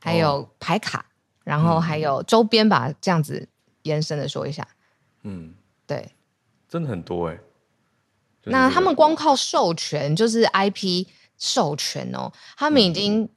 [0.00, 1.04] 还有牌卡，哦、
[1.44, 3.48] 然后还有周边吧，这样子。
[3.82, 4.66] 延伸的说一下，
[5.22, 5.54] 嗯，
[5.86, 6.10] 对，
[6.68, 7.40] 真的很多哎、欸。
[8.50, 11.06] 那他们光靠授权，就是 IP
[11.38, 13.28] 授权哦，他们已经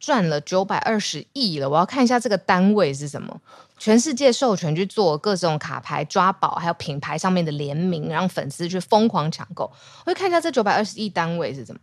[0.00, 1.70] 赚了九百二十亿了。
[1.70, 3.40] 我要看一下这个单位是什么。
[3.78, 9.64] 全世界授权去做各种卡牌抓宝，还有品牌上面的联名，让粉丝去疯狂抢购。
[9.64, 11.80] 我会看一下这九百二十亿单位是什么？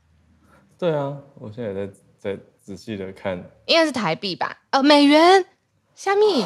[0.77, 4.59] 对啊，我现在在在仔细的看，应该是台币吧？
[4.69, 5.45] 呃，美元，
[5.95, 6.45] 虾米，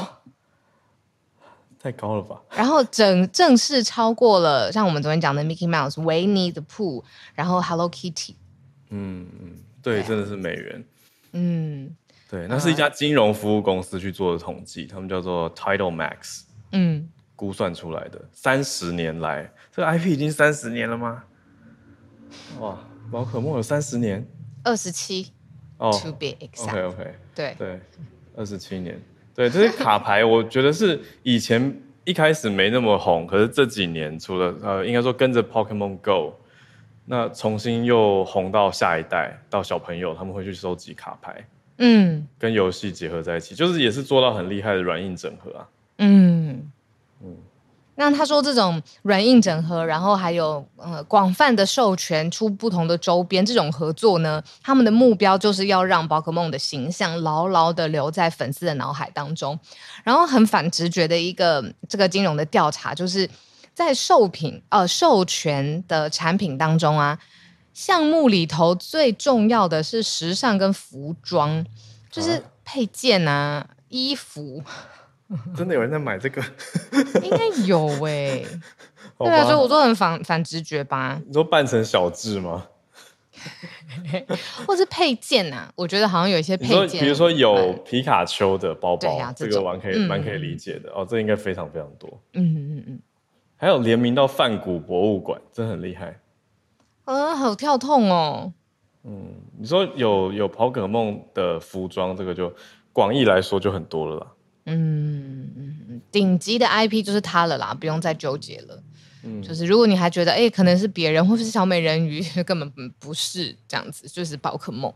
[1.77, 2.41] 太高了吧？
[2.55, 7.03] 然后整正式超过了像我们昨天讲的 Mickey Mouse、维尼的 Pooh，
[7.33, 8.35] 然后 Hello Kitty。
[8.89, 10.85] 嗯嗯，对，真的是美元。
[11.33, 11.95] 嗯。
[12.29, 21.23] 对，那是一家金融服务公司去做的统计，他们叫做 Title Max，嗯，估算出来的三十年来，这个 IP 已经三十年了吗？
[22.61, 22.79] 哇，
[23.11, 24.25] 宝可梦有三十年，
[24.63, 25.33] 二十七
[25.77, 27.55] 哦，To be exact，OK OK，对。
[27.57, 27.81] 对，
[28.37, 28.97] 二十七年，
[29.35, 36.33] 对，这些卡牌我觉得是以前一开始没那么红，可是这几年除了呃，应该说跟着 Pokemon Go，
[37.11, 41.45] 那重新又红到下一代，到小朋友他们会去收集卡牌。
[41.79, 45.67] 嗯，跟游戏结合在一起，就是也是做到很厉害的软硬整合啊。
[45.97, 46.71] 嗯
[47.21, 47.35] 嗯，
[47.95, 59.59] 那他说这种软硬整合，然后还有呃广泛的授权出不同的周边，这种合作呢，他们的目标就是要让宝可梦的形象牢牢的留在粉丝的脑海当中。
[60.05, 63.29] 然后很反直觉的一个这个金融的调查，就是
[63.73, 67.19] 在授品呃授权的产品当中啊。
[67.73, 71.65] 项目里头最重要的是时尚跟服装，
[72.09, 74.61] 就是配件啊，啊衣服。
[75.55, 76.43] 真的有人在买这个？
[77.23, 78.47] 应该有哎、 欸。
[79.17, 81.21] 对啊，所以我都很反反直觉吧。
[81.25, 82.67] 你说扮成小智吗？
[84.67, 85.71] 或是配件啊？
[85.75, 91.07] 我觉得好像有一些配件，比如说有皮卡丘的包包，啊、这，这个蛮可以蛮、嗯、可以理解的哦。
[91.09, 92.21] 这应该非常非常多。
[92.33, 92.99] 嗯嗯嗯。
[93.61, 96.19] 还有联名到泛古博物馆，真的很厉害。
[97.05, 98.51] 啊，好跳痛哦！
[99.03, 102.51] 嗯，你说有有宝可梦的服装，这个就
[102.91, 104.27] 广义来说就很多了啦。
[104.65, 108.81] 嗯，顶级的 IP 就是它了啦，不用再纠结了。
[109.23, 114.91] 嗯，就是如果你还觉得哎、欸，可能是别人，或是小美人鱼， 根本不是这样子，就是宝可梦。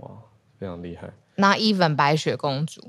[0.00, 0.10] 哇，
[0.58, 1.10] 非常厉害。
[1.36, 2.82] 那 even 白雪公主，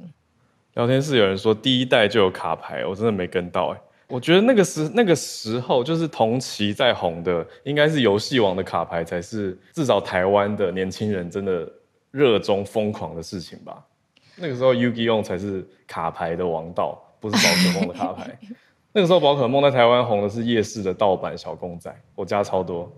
[0.73, 3.83] 聊天室有人说第一代就有卡牌，我真的没跟到哎、欸。
[4.11, 11.71] 我觉得那个时那个时候，就是同期在红的，应该是游戏王的卡牌才是至少台湾的年轻人真的
[12.11, 13.81] 热衷疯狂的事情吧。
[14.35, 18.37] 那个时候，Yu-Gi-Oh 才是卡牌的王道，不是宝可梦的卡牌。
[18.91, 22.91] 那个时候，宝可梦在台湾红的是夜市的盗版小公仔，我家超多。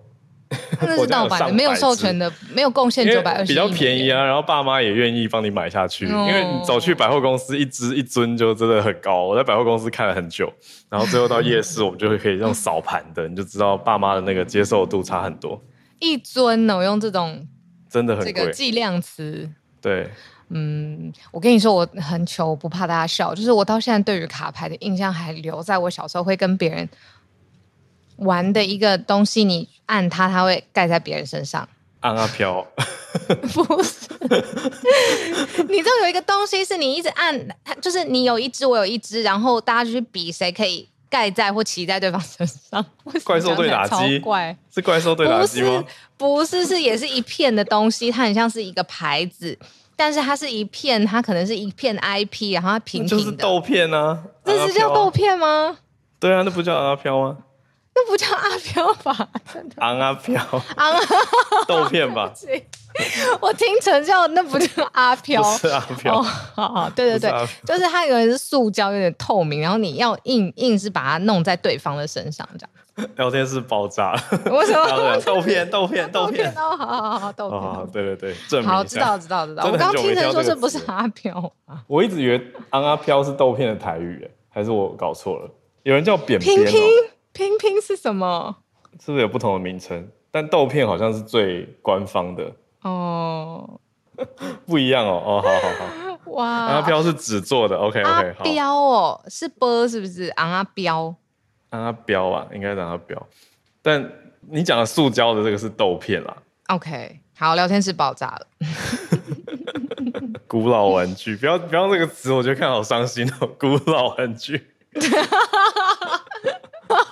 [0.81, 3.47] 那是盗版的，没有授权的，没有贡献九百二十。
[3.47, 9.23] 比较便宜啊，然后爸妈也愿意帮你买下去，哦、因为你走去百货公司一只一尊就真的很高。
[9.23, 10.51] 我在百货公司看了很久，
[10.89, 15.61] 然后最后到夜市，我们就会可以用扫盘的，你就知道爸妈的那个接受度差很多。
[15.99, 17.47] 一尊呢，我用这种
[17.89, 19.49] 真的很贵，这个计量词。
[19.81, 20.09] 对，
[20.49, 26.87] 嗯，我跟你说，我很糗，我不怕大家笑，就是我到现在对于卡牌的印象还留在我小时候会跟别人。
[28.23, 31.67] 玩的一个东西，你按它，它会盖在别人身上。
[32.01, 32.65] 按啊飘，
[33.53, 34.09] 不是，
[35.69, 42.85] 你知道有一个东西是你一直按它，就是你有一只，我有一只，然后大家就去比谁可以盖在或骑在对方身上。
[43.23, 45.81] 怪兽对打机，怪是怪兽对打机吗？
[46.17, 49.57] 不是，是也是一片的东西，它很像是一个牌子，
[49.95, 55.77] 但是它是一片，它可能是一片 IP，然后它平平的，就是豆片啊，这是叫豆片吗？
[56.19, 57.37] 对啊，那不叫阿飘吗？
[57.95, 59.29] 那不叫阿飘吧？
[59.53, 60.41] 真的，昂阿飘，
[60.77, 60.95] 昂
[61.67, 62.31] 豆片吧？
[63.41, 66.19] 我听成叫那不叫阿飘，不是阿飘。
[66.19, 66.21] 哦，
[66.55, 72.69] 好好，对对对，就是它有点是塑胶，有点透明，然后你要硬硬是把它弄在对方的身上，这样。
[73.17, 75.19] 聊天室爆炸了，为什么？
[75.25, 76.47] 豆片，豆片，豆片。
[76.55, 77.87] 哦，好好好，豆片。
[77.91, 79.65] 对对对，好，知道知道知道。
[79.65, 85.49] 我刚听成说这不是阿飘啊，我一直以为昂阿飘是豆片的台语，哎，还是我搞错了？
[85.81, 86.63] 有人叫扁扁
[87.33, 88.57] 拼拼是什么？
[89.03, 90.07] 是不是有不同的名称？
[90.31, 92.51] 但豆片好像是最官方的
[92.83, 93.79] 哦，
[94.65, 95.21] 不一样哦。
[95.25, 95.69] 哦，好好
[96.07, 96.47] 好，哇！
[96.47, 98.35] 阿飘是纸做的，OK OK。
[98.37, 100.27] 阿标哦，是波是不是？
[100.29, 101.13] 昂阿标，
[101.69, 103.27] 昂阿标啊，应该是昂阿标。
[103.81, 104.11] 但
[104.49, 106.37] 你讲的塑胶的这个是豆片啦。
[106.67, 108.47] OK，好，聊天室爆炸了。
[110.47, 113.47] 古老玩具，不要不要这个词，我觉得看好伤心哦。
[113.59, 114.69] 古老玩具。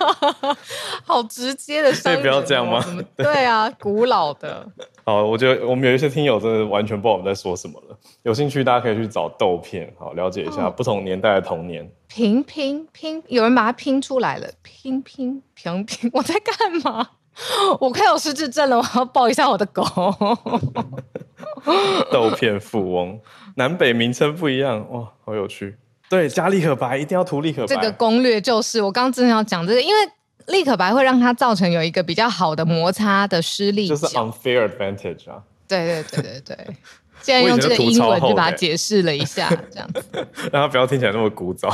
[1.04, 2.84] 好直接的，所以不要这样吗？
[3.16, 4.66] 对啊，古老的。
[5.04, 7.96] 好，我觉得我们有一些听友真的完全不知道我们在说什么了。
[8.22, 11.90] 有兴趣大家可以去找豆片，好了解一下不同年代的童年。
[12.08, 14.46] 拼拼拼，有人把它拼出来了。
[14.62, 17.10] 拼拼平拼，我在干嘛？
[17.80, 19.82] 我快有失智症了，我要抱一下我的狗。
[22.12, 23.18] 豆片富翁，
[23.56, 25.76] 南北名称不一样，哇，好有趣。
[26.12, 27.74] 对，加立可白一定要涂立可白。
[27.74, 30.00] 这个攻略就是我刚刚正要讲这个，因为
[30.48, 35.42] 立可白会让它造成有一个比较好的摩擦的施力，就是 unfair advantage 啊。
[35.66, 36.76] 对对对对对，
[37.22, 40.04] 现在用这个英文就把它解释了一下，这样子，
[40.52, 41.70] 让它不要听起来那么古早。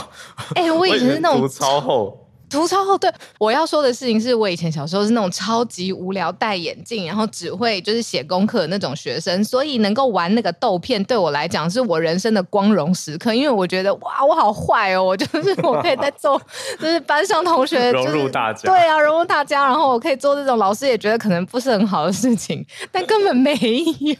[0.54, 2.27] 哎、欸，我以前是那种涂超厚。
[2.50, 16.40] 涂超厚，对，我要说的事情是我以前小时候是那种超级无聊戴眼镜，然后只会就是写功课的那种学生，所以能够玩那个豆片对我来讲是我人生的光荣时刻，因为我觉得哇，我好坏哦，我就是我可以在做，
[16.80, 23.54] 就是班上同学、就是、融入大家，对啊，融入大家，然后我可以做这种老师也觉得可能不是很好的事情，但根本没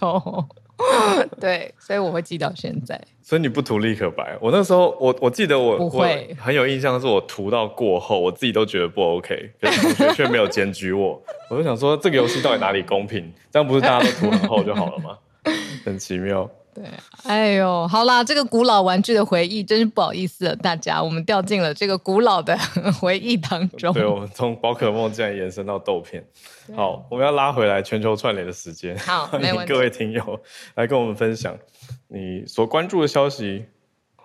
[0.01, 0.49] 有。
[1.41, 3.01] 对，所以我会记到现在。
[3.21, 4.39] 所以你不涂立刻白？
[4.41, 11.21] 我那时候，我我记得我不会我很有印象，是我涂到过后，我自己都觉得不 OK，可是同学却没有检举我。
[11.51, 13.33] 我就想说，这个游戏到底哪里公平？
[13.51, 15.19] 这样不是大家都涂很厚就好了吗？
[15.85, 16.49] 很奇妙。
[16.79, 16.89] 对，
[17.25, 22.57] 哎呦，好啦，这个古老玩具的回忆，真是不好意思了，大家，我们掉进了这个古老的
[23.01, 23.93] 回忆当中。
[23.93, 26.25] 对，我们从宝可梦竟然延伸到豆片。
[26.77, 28.97] 好，我们要拉回来全球串联的时间。
[28.99, 29.29] 好。
[29.67, 30.41] 各位听友
[30.77, 31.59] 来跟我们分享
[32.07, 33.65] 你所关注的消息。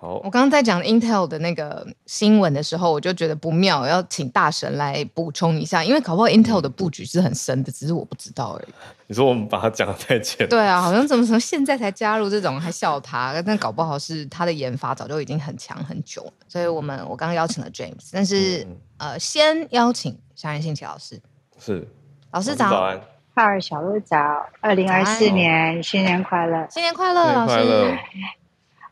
[0.04, 8.74] 好，我刚刚在讲 Intel 的那个新闻的时候，我就觉得不妙，要请大神来补充一下，因为搞不好 Intel 的布局是很深的，只是我不知道而已。
[9.08, 10.46] 你说我们把它讲得太浅？
[10.50, 16.34] 对啊，好像怎么从现在才加入这种，还笑他，但搞不好是他的研发早就已经很强很久了。
[16.50, 21.18] 所以我们我刚刚邀请了 James，但是、嗯、呃，先邀请香艳馨琪老师。
[21.58, 21.88] 是，
[22.32, 22.70] 老师早。
[22.70, 23.00] 早安。
[23.36, 24.18] 哈小鹿早，
[24.60, 27.98] 二零二四年新年快乐，新年快乐，老师。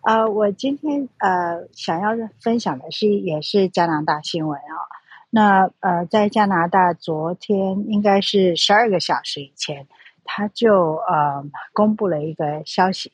[0.04, 4.86] 呃，我今天呃想要分享的是，也是加拿大新闻啊、哦。
[5.30, 9.88] 那呃，在加拿大昨天应该是十二个小时以前，
[10.26, 13.12] 他就呃公布了一个消息，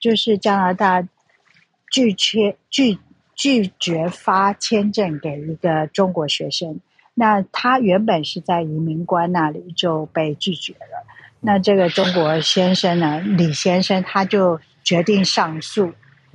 [0.00, 1.06] 就是加拿大
[1.90, 2.98] 拒缺拒
[3.36, 6.80] 拒绝发签证给一个中国学生。
[7.14, 11.06] 那他原本是在移民官那里就被拒绝了。
[11.40, 15.92] 那这个中国先生呢，李先生他就决定上诉。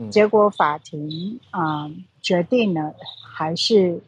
[0.09, 1.91] 结果法庭啊、呃、
[2.21, 2.93] 决定呢，
[3.33, 4.01] 还是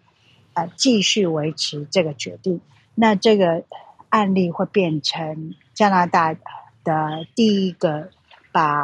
[0.53, 2.61] 呃继续维持这个决定。
[2.95, 3.63] 那这个
[4.09, 6.33] 案例会变成加拿大
[6.83, 8.09] 的第一个
[8.51, 8.83] 把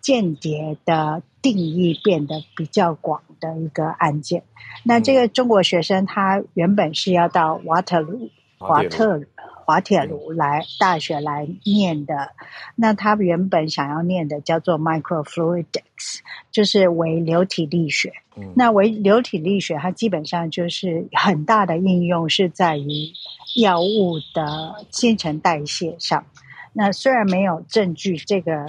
[0.00, 4.42] 间谍的定义变得比较广的一个案件。
[4.84, 9.22] 那这个中国学生他原本是要到瓦特鲁瓦特。
[9.70, 12.32] 滑铁卢来大学来念的，
[12.74, 16.18] 那他原本想要念的叫做 microfluidics，
[16.50, 18.12] 就是微流体力学。
[18.36, 23.12] 嗯、那微流体力学它基本上就是很大的应用是在于
[23.62, 26.26] 药物的新陈代谢上。
[26.72, 28.66] 那虽然没有证据，这个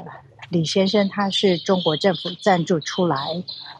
[0.49, 3.18] 李先生他是中国政府赞助出来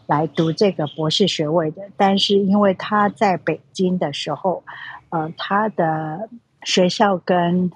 [0.08, 4.64] 来读这个博士学位的，但是因为他在北京的时候，
[5.10, 6.30] 呃，他的
[6.64, 7.72] 学校跟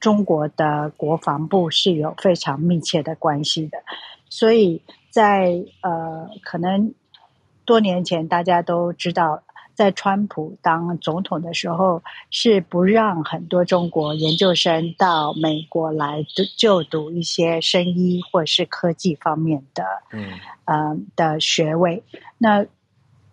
[0.00, 3.78] 中国的国防部是有非常密切的关系的，
[4.28, 4.80] 所以
[5.10, 6.94] 在呃，可能
[7.64, 9.42] 多年前大家都知道，
[9.74, 16.24] 在川普当总统的时候，是不让很多中国研究生到美国来
[16.56, 20.32] 就读一些生医或是科技方面的，嗯，
[20.64, 22.02] 呃的学位。
[22.38, 22.64] 那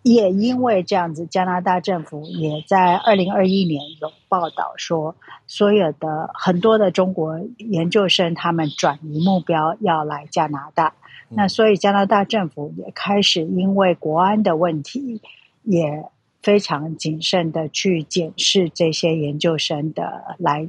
[0.06, 5.16] 也因为这样子，加拿大政府也在二零二一年有报道说，
[5.48, 10.94] 所有的很多的中国研究生他们转移目标要来加拿大，
[11.28, 15.20] 那所以加拿大政府也开始因为国安的问题，
[15.64, 16.04] 也
[16.40, 20.68] 非常谨慎的去检视这些研究生的来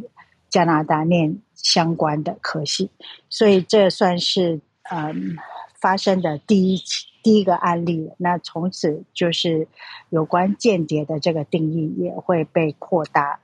[0.49, 2.89] 加拿大念相关的科系，
[3.29, 5.37] 所以这算是嗯
[5.79, 7.07] 发生的第一起。
[7.23, 9.67] 第一个案例，那从此就是
[10.09, 13.41] 有关间谍的这个定义也会被扩大，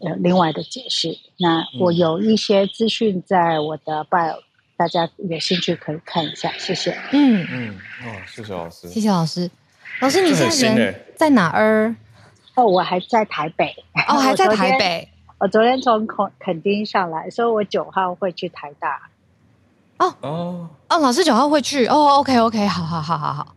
[0.00, 1.16] 呃，另外的解释。
[1.38, 4.40] 那我有一些资讯在我的 bio，
[4.76, 6.52] 大家有兴趣可以看一下。
[6.58, 6.98] 谢谢。
[7.12, 9.48] 嗯嗯，哦，谢谢老师，谢谢老师。
[10.00, 11.94] 老师，你现在人在哪儿？
[12.56, 13.72] 哦，我还在台北。
[14.08, 15.08] 哦，还 在台北。
[15.38, 19.10] 我昨天从垦垦丁上来，所以我九号会去台大。
[19.98, 20.98] 哦哦哦！
[21.00, 22.18] 老师九号会去哦。
[22.18, 23.54] OK OK，好好好好好。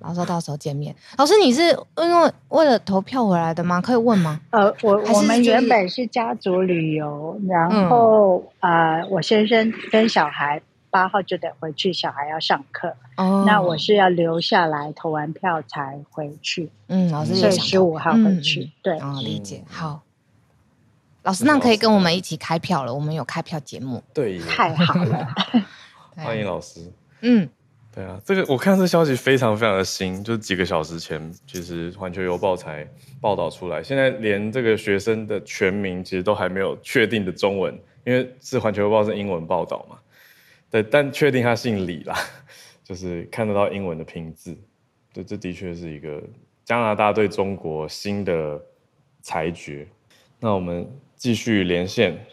[0.00, 0.94] 老师 到时候见面。
[1.18, 1.62] 老师，你是
[1.98, 3.80] 因为为了投票回来的吗？
[3.80, 4.40] 可以问吗？
[4.50, 12.94] 呃，我我们原本是家族旅游，然后啊、嗯呃，我先生跟小孩八号就得回去，小孩要上课。
[13.16, 16.70] 哦，那我是要留下来投完票才回去。
[16.88, 18.60] 嗯，老师所以十五号回去。
[18.60, 19.64] 嗯、对，啊、哦，理解。
[19.68, 20.00] 好。
[21.26, 22.94] 老师，那可以跟我们一起开票了。
[22.94, 25.26] 我们有开票节目，对，太好了，
[26.14, 26.80] 欢迎老师。
[27.22, 27.48] 嗯，
[27.92, 32.88] 对啊，这个我看这消息非常非常的新，就是几个小时前，其实环球邮报才
[33.20, 33.82] 报道出来。
[33.82, 39.98] 现在连这个学生的全名其实都还没有确定的中文，因为是环球邮报是英文报道嘛。
[40.70, 42.16] 对，但确定他姓李啦，
[42.84, 44.56] 就是看得到英文的拼字。
[45.12, 46.22] 对，这的确是一个
[46.64, 48.60] 加拿大对中国新的
[49.22, 49.88] 裁决。
[50.38, 50.88] 那我们。
[51.16, 52.26] 继续连线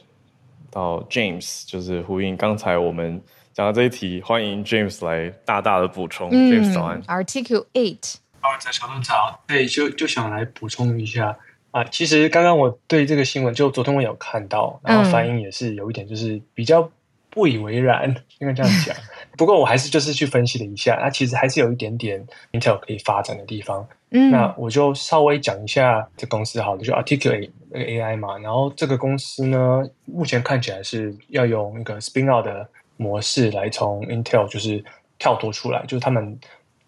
[0.69, 3.21] 到 James，就是呼应刚才我们
[3.53, 6.29] 讲的这一题，欢迎 James 来大大的补充。
[6.31, 8.15] 嗯、James 早安，Articulate。
[8.39, 11.38] 好，在小东早，对，就就想来补充一下
[11.71, 11.84] 啊。
[11.86, 16.91] 其实刚刚我对这个新闻，就昨天我有看到，然后反应也是有一点，就是比较
[17.34, 18.07] 不以为然，
[18.39, 18.95] 应该这样讲。
[19.36, 23.88] 不过我还是就是去分析了一下，那其实还是有一点点 Intel 可以发展的地方。
[24.11, 28.38] 嗯，那我就稍微讲一下这公司好了，就 Articulate 那个 AI 嘛。
[28.38, 34.84] 然后这个公司呢，目前看起来是要用一个 spin out 的模式来从 Intel 就是
[35.17, 36.39] 跳脱出来，就是他们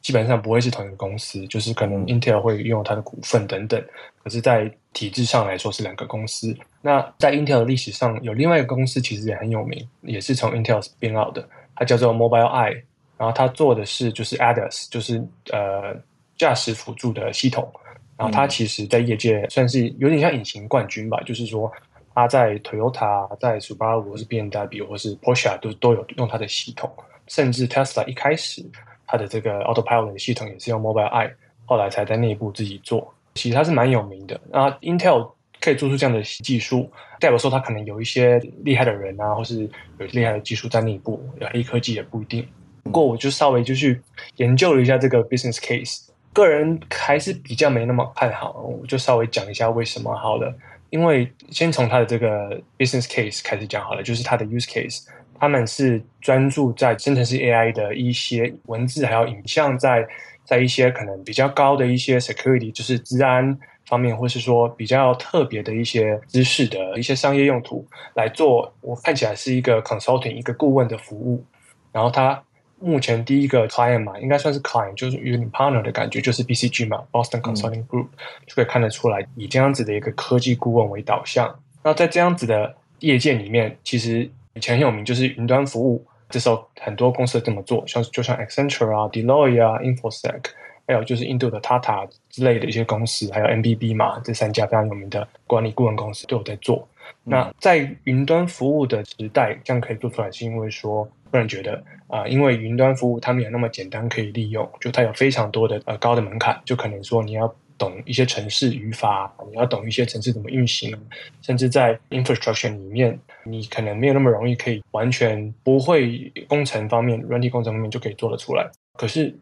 [0.01, 3.83] 基本上不会是同一个公司，就是可能 Intel 会拥有它的股份等等。
[4.23, 6.57] 可是，在体制上来说是两个公司。
[6.81, 11.47] 那在 Intel 的历史上，有另外一个公司其实也很有名，也是从 Intel spin out 的。
[11.75, 12.81] 它叫做 Mobileye，
[13.17, 15.93] 然后它做的是就是 ADAS，就是呃
[16.37, 17.69] 驾驶辅助的系统。
[18.17, 21.69] 然后它其实在业界算是有点像隐形冠军吧，就是说
[22.13, 26.89] 它在 Toyota、在 Subaru 或是 BMW 或是 Porsche 都都有用它的系统，
[27.27, 28.65] 甚至 Tesla 一开始
[29.05, 31.33] 它的这个 Autopilot 的系统也是用 Mobileye，
[31.65, 33.13] 后来才在内部自己做。
[33.35, 34.39] 其实它是蛮有名的。
[34.51, 35.31] 然后 Intel
[35.61, 39.69] 可以做出这样的技术，代表说它可能有一些厉害的人啊，或是
[39.99, 42.45] 有厉害的技术在内部，有黑科技也不一定。
[42.83, 43.99] 不过我就稍微就去
[44.35, 48.53] 研究了一下这个 business case，个人还是比较没那么看好。
[48.61, 50.53] 我就稍微讲一下为什么好了，
[50.91, 55.03] 因为先从它的这个 business case 开始讲好了，就是它的 use case，
[55.39, 60.07] 他们是专注在生成式 AI 的一些文字还有影像在
[60.45, 63.57] 在一些可能比较高的一些 security，就是治安。
[63.87, 71.45] 方面，或是说比较特别的一些知识的一些商业用途来做，我看起来是一个 consulting 一个顾问的服务。
[71.91, 72.41] 然后他
[72.79, 78.17] 目前第一个 client 嘛，应该算是 client，就是有点 partner 的感觉，就是 BCG 嘛，Boston Consulting Group，嗯，
[78.47, 81.59] 就可以看得出来，以这样子的一个科技顾问为导向。
[81.83, 86.03] 那在这样子的业界里面，其实以前很有名就是云端服务，
[86.35, 90.41] 这时候很多公司这么做，像就像 Accenture 啊、Deloitte 啊、Infosec。
[90.87, 96.87] 还有就是印度的 Tata 之类的一些公司，还有 MBB 嘛，这三家非常有名的管理顾问公司都有在做。
[97.23, 110.95] 嗯、那在云端服务的时代，这样可以做出来，是因为说个人觉得啊、呃，因为云端服务它没有那么简单可以利用，就它有非常多的呃高的门槛，就可能说你要懂一些程式语法，你要懂一些程式怎么运行，
[111.41, 118.69] 甚至在 infrastructure 里面，你可能没有那么容易可以完全不会工程方面、软体工程方面就可以做得出来。
[118.97, 119.35] 可是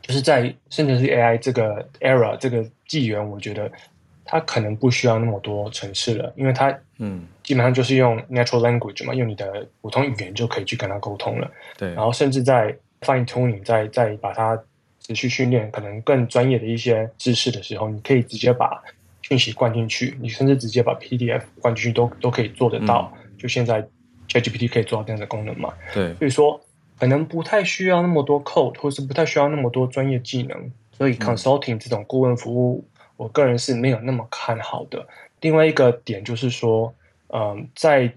[0.00, 3.70] 就是在生成式 AI 这个 era 这个纪元，我觉得
[4.24, 11.50] 它可能不需要那么多程式了，因为它嗯，基本上就是用 natural language 嘛，用你的普通语言就可以去跟它沟通了。
[11.76, 14.56] 对，然后甚至在 fine tuning，在在把它
[15.06, 18.82] 持续训练，可能更专业的一些知识的时候，你可以直接把
[19.22, 23.12] 讯息灌进去，你甚至直接把 PDF 灌进去都都可以做得到。
[23.16, 23.86] 嗯、就现在
[24.28, 25.72] ChatGPT 可以做到这样的功能嘛？
[25.94, 26.60] 对，所以说。
[26.98, 32.82] 可能不太需要那么多 code，或是不太需要那么多专业技能，所以 consulting 这种顾问服务，
[33.18, 35.06] 我个人是没有那么看好的。
[35.42, 36.94] 另外一个点就是说，
[37.28, 38.10] 嗯，在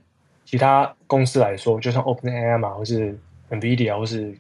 [0.46, 3.20] 其他公司来说，就像 OpenAI 嘛，或是
[3.50, 4.34] NVIDIA，或是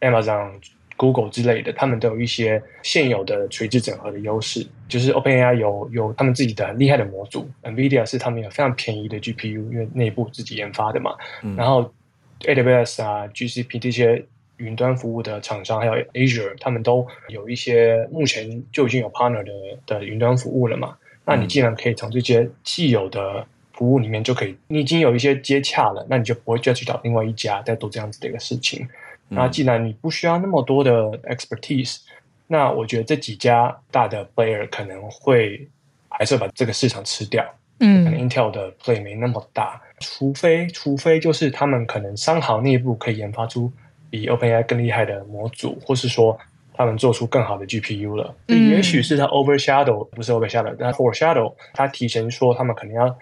[0.00, 0.52] Amazon、
[0.96, 4.66] Google 之类的，他们都有一些现有的垂直整合的优势。
[4.88, 11.92] 就是 OpenAI 有有他们自己的很厉害的模组，NVIDIA 是他们有非常便宜的 GPU，因为内部自己研发的嘛，嗯、然后。
[12.40, 14.22] AWS 啊，GCP 这些
[14.58, 19.52] 云端服务的厂商，还有 Azure，他们都有一些目前就已经有 partner 的
[19.86, 20.94] 的云端服务了嘛。
[21.24, 28.86] 那你既然可以从这些既有的服务里面就可以，你已经有一些接洽了，那你就不会再去找另外一家再做这样子的一个事情。
[29.28, 31.98] 那既然你不需要那么多的 expertise，
[32.46, 35.68] 那我觉得这几家大的 player 可能会
[36.08, 37.44] 还是会把这个市场吃掉。
[37.80, 39.80] 嗯，可能 Intel 的 play 没那么大。
[40.00, 43.70] 除非，除非就是他们可能商行内部可以研发出
[44.08, 46.38] 比 OpenAI 更厉害的模组，或是说
[46.72, 48.34] 他们做出更好的 GPU 了。
[48.48, 53.18] 嗯，也许是他 overshadow，不是 overshadow，但 foreshadow，他提前说他们可能要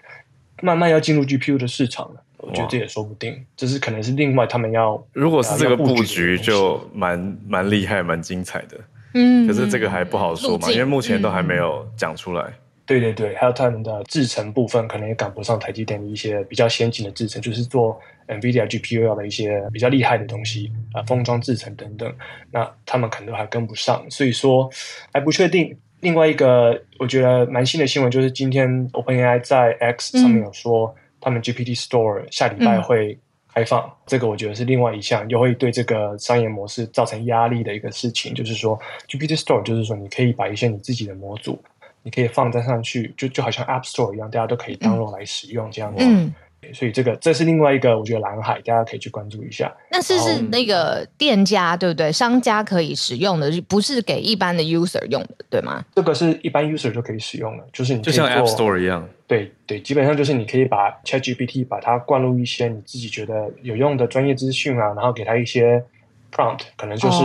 [0.61, 2.21] 慢慢要进入 GPU 的市场了。
[2.45, 5.01] 我觉得这也说不定，这是可能是另外他们要。
[5.13, 8.77] 如果是这个布局，就蛮蛮厉害、蛮精彩的。
[9.13, 12.53] 嗯，可是这个还不好说嘛，因为目前都还没有讲出来。
[12.85, 22.13] 对对对，还有他们的制程部分可能也赶不上台积电的一些比较先进的制程，就是做 NVIDIA GPU 的一些比较厉害的东西啊，封装制程等等，
[22.51, 24.69] 那他们可能都还跟不上，所以说
[25.11, 25.75] 还不确定。
[26.01, 33.17] 另外一个我觉得蛮新的新闻就是今天 OpenAI 在 X 上面有说，嗯、他们 GPT Store 下礼拜会
[33.53, 41.59] 开放，嗯、这个我觉得是另外一项又会对这个商业模式造成压力的一个事情，就是说 GPT Store 就是说你可以把一些你自己的模组。
[42.07, 46.03] 你可以放在上去，就就好像 App Store 一样，大家都可以 download 来使用这样子。
[46.05, 46.31] 嗯，
[46.71, 49.75] 所以这个这是另外一个我觉得蓝海，大家可以去关注一下。
[49.89, 52.11] 那是是那个店家对不对？
[52.11, 55.83] 商家可以使用的，不是给一般的 user 用的，对吗？
[55.95, 59.09] 这个是一般 user 就可以使用的，就是你就像 App Store 一样。
[59.27, 65.83] 对对，基本上就是你可以把 ChatGPT 把它灌入一些你自己觉得有用的专业资讯啊，然后给它一些。
[66.31, 67.19] prompt 可能就是，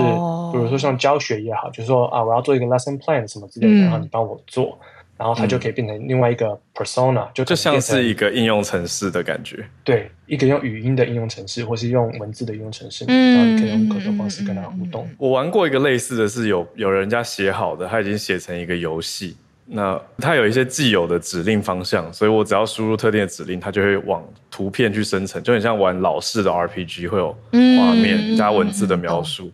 [0.53, 4.79] 比如说像教学也好，就是说啊，我要做一个 lesson plan 什么之类的，嗯、然后你帮我做，
[5.17, 9.65] 然后它就可以变成另外一个 persona，、嗯、就就像是一个应用程式的感觉。
[9.83, 15.09] 对，一个用语音的应用程式，或是用文字的应用程式，嗯、然后你可以用各种方式跟它互动。
[15.19, 19.37] 我玩过一个类似的是有有人家写好的，他已经写成一个游戏。
[19.73, 29.45] 那它有一些既有的指令方向，所以我只要输入特定的指令，它就会往图片去生成，就很像玩老式的 RPG，会有画面加文字的描述。
[29.45, 29.53] 嗯、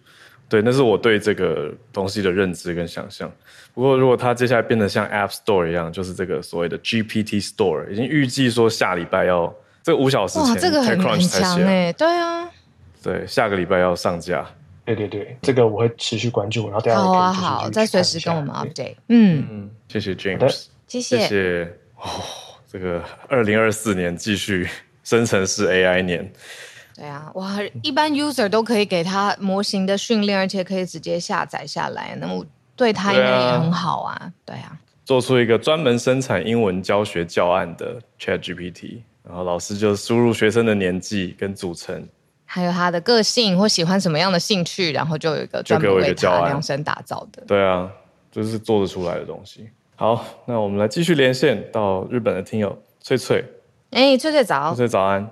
[0.48, 3.30] 对，那是我对这个东西的认知跟想象。
[3.74, 12.48] 不过，如果它接下来变得像 App Store 一样，就是这个所谓的 GPT Store，已经预计说下礼拜要这五小时前，哇，这个很很强哎，对啊，
[13.02, 14.46] 对，下个礼拜要上架。
[14.86, 18.94] 对对对，这个我会持续关注，然后大家好啊好，再随时跟我们 update。
[19.08, 21.78] 嗯嗯，谢谢 James，谢谢谢谢。
[21.96, 22.22] 哦，
[22.70, 24.68] 这个二零二四年继续
[25.02, 26.32] 生成式 AI 年。
[26.94, 34.32] 对啊，哇，一般 user 都可以给他模型的训练，而且可以直接下载下来，那么对他应该也很好啊。
[34.44, 42.08] 对啊，做出一个专门生产英文教学教案的 ChatGPT，然后老师就输入学生的年纪跟组成。
[42.46, 47.42] 还有他的个性或喜欢什么样的兴趣，然后就有一个专门为他量身打造的。
[47.46, 47.90] 对啊，
[48.30, 49.68] 就是做得出来的东西。
[49.96, 53.44] 好，那我们来继续连线到日本的听友翠翠。
[53.90, 55.28] 哎，翠翠早，翠翠早安。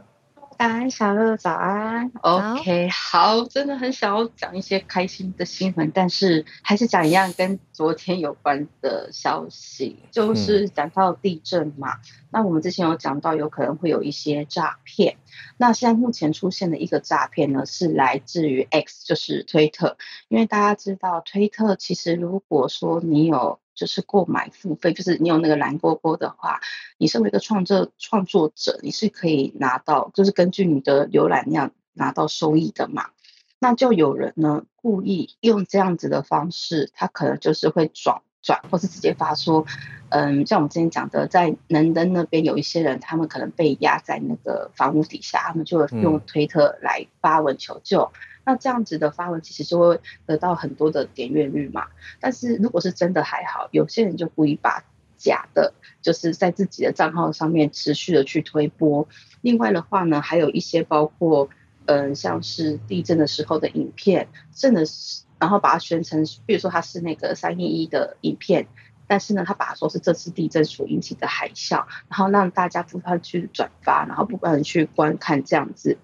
[0.64, 2.10] 早安，小乐早安。
[2.22, 11.92] OK，好，真的很想要讲一些开心的新闻，但是还是讲一样跟昨天有关的消息，就是讲到地震嘛。
[11.96, 12.00] 嗯、
[12.30, 15.18] 那我们之前有讲到，有可能会有一些诈骗。
[15.58, 19.98] 那现在目前出现的一个诈骗呢，是来自于 X，就是推特。
[20.28, 26.60] 因为大家知道，推特其实如果说你有就是购买付费，就是你有那个蓝勾勾的话，
[26.98, 33.10] 你身为一个创作创作者，你是可以拿到，就是根据你的浏览量拿到收益的嘛。
[33.58, 39.64] 那就有人呢故意用这样子的方式，他可能就是会转转，或是直接发说，
[40.10, 48.02] 嗯，像我们之前讲的，在能登那边有一些人，他们可能被压在那个房屋底下，他们就用推特来发文求救。
[48.02, 51.86] 嗯那这样子的发文其实就会得到很多的点阅率嘛，
[52.20, 54.84] 但是如果是真的还好，有些人就故意把
[55.16, 55.72] 假的，
[56.02, 59.08] 就是在自己的账号上面持续的去推播。
[59.40, 61.48] 另外的话呢，还有一些包括，
[61.86, 68.66] 嗯、像是地震的时候的影片，真的是，然后把它宣称，比如说它是那个三一一的影片，
[69.06, 75.96] 但是呢，他把它说是这次地震所引起的海啸，然后让大家不断去转发，然后不断去观看这样子。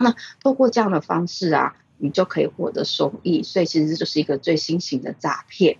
[0.00, 5.76] 那透过这样的方式啊，你就可以获得收益，所以其实就是一个最新型的诈骗。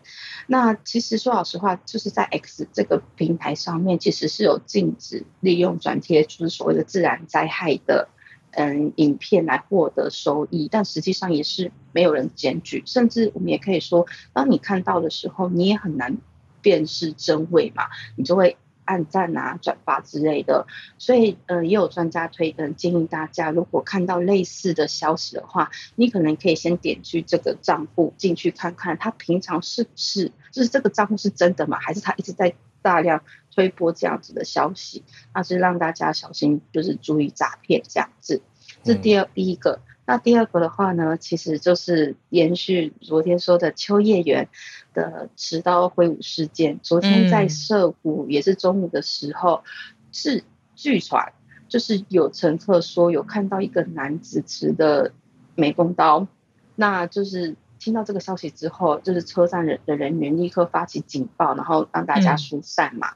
[0.46, 8.08] 那其实说老实话，就是在 X 这个平台上面，其实是有禁止利用转贴，就是所谓的自然灾害的
[8.50, 16.18] 嗯影片来获得收益，但实际上也是没有人检举，甚至我们也可以说，当你看到的时候，你也很难
[16.60, 17.84] 辨识真伪嘛，
[18.16, 18.58] 你就会。
[18.84, 20.66] 按赞啊，转发之类的，
[20.98, 31.78] 所以呃，也有专家推，嗯，建议大家如果看到类似的消息的话，你可能可以先点去这个账户进去看看，他平常是不是就是这个账户是真的吗？
[31.80, 33.22] 还是他一直在大量
[33.54, 35.04] 推播这样子的消息？
[35.34, 38.42] 那是让大家小心，就是注意诈骗这样子。
[38.82, 39.80] 这第二第一个。
[40.10, 44.48] 那第二个的话呢，其实就是延续昨天说的秋叶原
[44.92, 46.80] 的持刀挥舞事件。
[46.82, 49.62] 昨天在涩谷也是中午的时候，
[50.10, 50.42] 是
[50.74, 51.32] 据传
[51.68, 55.12] 就是有乘客说有看到一个男子持的
[55.54, 56.26] 美工刀，
[56.74, 63.12] 那就是听到这个消息之后，就是车站人的人员立刻发起警报，然后让大家疏散嘛。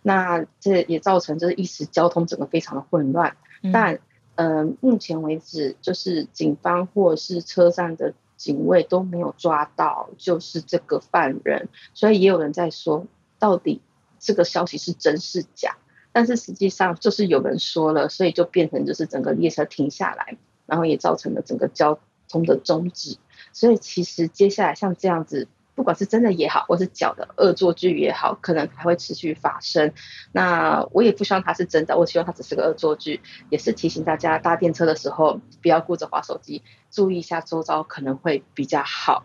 [0.00, 3.36] 那这也造成就是一时交通整个非常的混乱，
[3.74, 4.00] 但。
[4.40, 13.06] 嗯，目前为止，就是警方或是车站的警卫都没有抓到，就是这个犯人，所以也有人在说，
[13.38, 13.82] 到底
[14.18, 15.76] 这个消息是真是假。
[16.10, 21.98] 但是实际上就是有人说了，所以就变成就是整个列车停下来，然后也造成了整个交
[22.30, 23.18] 通的终止。
[23.52, 25.48] 所以其实接下来像这样子。
[25.74, 29.92] 不管是真的也好，或是假的恶作剧也好，可能还会持续发生。
[30.32, 33.20] 那我也不希望它是真的，我希望它只是个恶作剧。
[33.48, 39.24] 也是提醒大家搭电车的时候，不要顾着划手机，注意一下周遭，可能会比较好。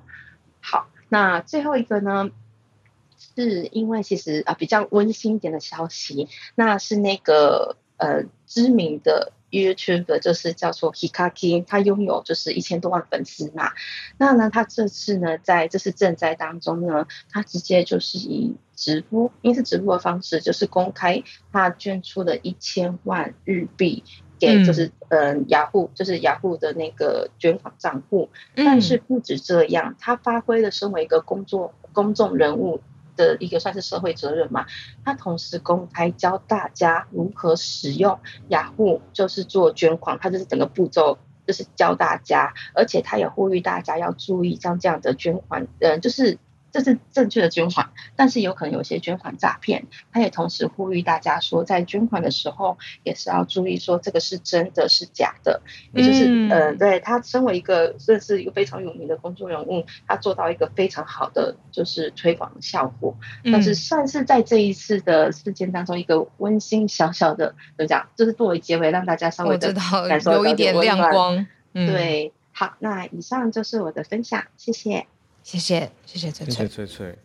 [0.61, 2.29] 好，那最后一个呢，
[3.35, 9.33] 是因为其实啊比较温馨一点的消息，那是那个呃知名的。
[9.55, 13.71] YouTube 就是叫做 Hikaki，他拥有就是一千多万粉丝嘛。
[14.17, 24.03] 那呢，他这次呢，在这次赈灾当中呢，他直接就是以直播，因为是直播的方式，就是公开他捐出了一千万日币
[24.39, 28.29] 给就是嗯雅虎，就是雅虎的那个捐款账户。
[28.55, 32.81] 但是不止这样，他发挥了身为一个工作公众人物。
[33.15, 34.65] 的一个算是社会责任嘛，
[35.03, 46.37] 他同时公开教大家如何使用雅虎，就是做捐款，他就是整个步骤就是教大家，而且他也呼吁大家要注意像这样的捐款，嗯，就是。
[46.75, 49.87] 这是正确的捐款，但是有可能有些捐款诈骗。
[50.11, 55.61] 他也同时呼吁大家说，在捐款的时候也是要注意说这个是真的是假的。
[55.93, 63.15] 也就是，嗯、呃，对他身为一个算是一个非常有名的公众人物，他做到一个非常好的就是推广的效果。
[63.45, 69.71] 但是算是在这一次的事件当中一个温馨小小的，怎么讲，就是作为结尾，让大家稍微的
[70.09, 71.47] 感受到有一点亮光。
[71.71, 75.07] 嗯、对，好，那以上就是我的分享，谢谢。
[75.45, 77.15] 谢谢谢谢翠翠翠翠，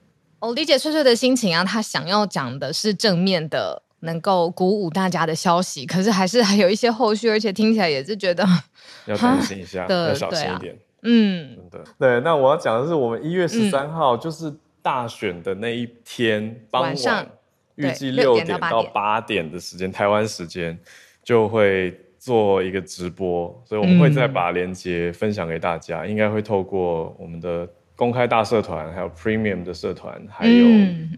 [0.40, 8.46] 我理解翠翠的心情啊，她想要讲的是正面的，能够鼓舞大家的消息，可是还是还有一些后续，而且听起来也是觉得
[9.08, 10.74] 要担心一下，要小心一点。
[10.74, 11.84] 啊、嗯，真的。
[11.98, 14.52] 对，那我要讲的是，我们一月十三号就是
[14.82, 17.30] 大选的那一天傍晚，
[17.76, 20.78] 预计六点到八点的时间，台湾时间
[21.24, 27.66] 就会做一个直播，所以我们会再把链接分享给大家，嗯、应该会透过我们的。
[28.00, 30.64] 公开大社团，还有 Premium 的社团，还有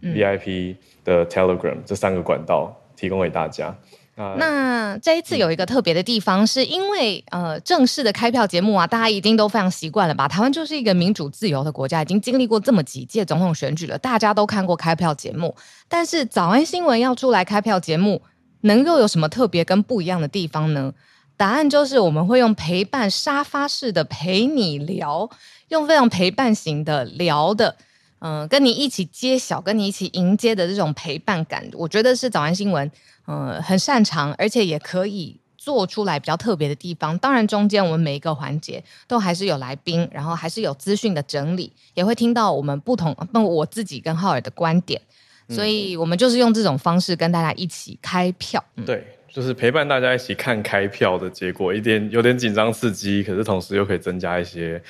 [0.02, 0.74] VIP
[1.04, 3.72] 的 Telegram、这三个管道提供给大家。
[4.16, 10.26] 那，那这一次有一个特别的地方，是因为呃正式的开票节目啊，大家一定都非常习惯了吧？
[10.26, 15.54] 台湾就是一个民主自由的国家，已经经历过这么几届总统选举了，大家都看过开票节目。
[15.88, 18.20] 但是早安新闻要出来开票节目，
[18.62, 20.92] 能够有什么特别跟不一样的地方呢？
[21.42, 25.28] 答案就是我们会用陪伴沙发式的陪你聊。
[25.70, 27.74] 用非常陪伴型的聊的，
[28.20, 32.88] 嗯、呃，跟你一起揭晓，跟你一起迎接的这种陪伴感，我觉得是早安新闻，
[33.26, 37.18] 嗯、呃，很擅长，而且也可以做出来比较特别的地方。
[37.18, 45.02] 当然，中间我们每一个环节都还是有来宾，然后还是有资讯的整理，也会听到我们不同，那我自己跟浩尔的观点，
[45.48, 48.62] 所以我们就是用这种方式跟大家一起开票。
[48.76, 54.80] 嗯、对，就是陪伴大家一起看开票的结果，一点有点紧张刺激，可是同时又可以增加一些。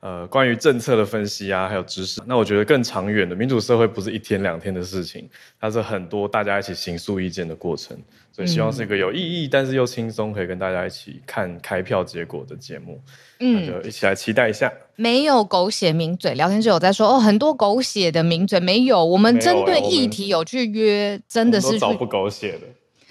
[0.00, 5.30] 呃，关于政策的分析啊，还有知识，那我觉得更长远的民主社会不是一天两天的事情，
[5.60, 7.96] 它是很多大家一起形塑意见的过程，
[8.32, 13.00] 所以希望是一个有意义，嗯、但是又轻松，可以跟大家一起看开票结果的节目，
[13.38, 14.72] 嗯，那就一起来期待一下。
[14.96, 22.66] 没有狗血名嘴，聊天室有在说哦，很多狗血的名嘴没有，我们针对议题有去约，真的是找不狗血的。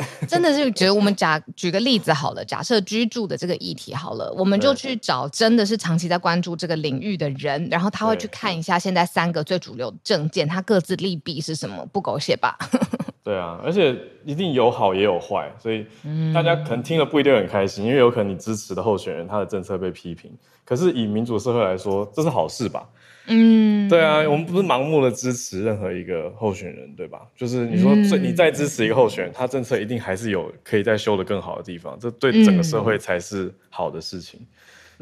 [0.28, 12.58] 真的是觉得我们假举个例子好了，假设居住的这个议题好了，我们就去找真的是长期在关注这个领域的人，然后他会去看一下现在三个最主流的政见，他各自利弊是什么，不狗血吧？
[13.24, 13.96] 对啊，而且
[14.26, 15.86] 一定有好也有坏，所以
[16.34, 20.32] 大家可能听了不一定很开心，因为有可能你支持的候选人他的政策被批评，
[20.66, 22.88] 可是以民主社会来说，这是好事吧？
[23.32, 27.22] 嗯，对啊，我们不是盲目的支持任何一个候选人，对吧？
[27.36, 34.40] 就是你说最你再支持一个候选人，他政策一定还是有可以再修的更好的地方，这对整个社会才是好的事情。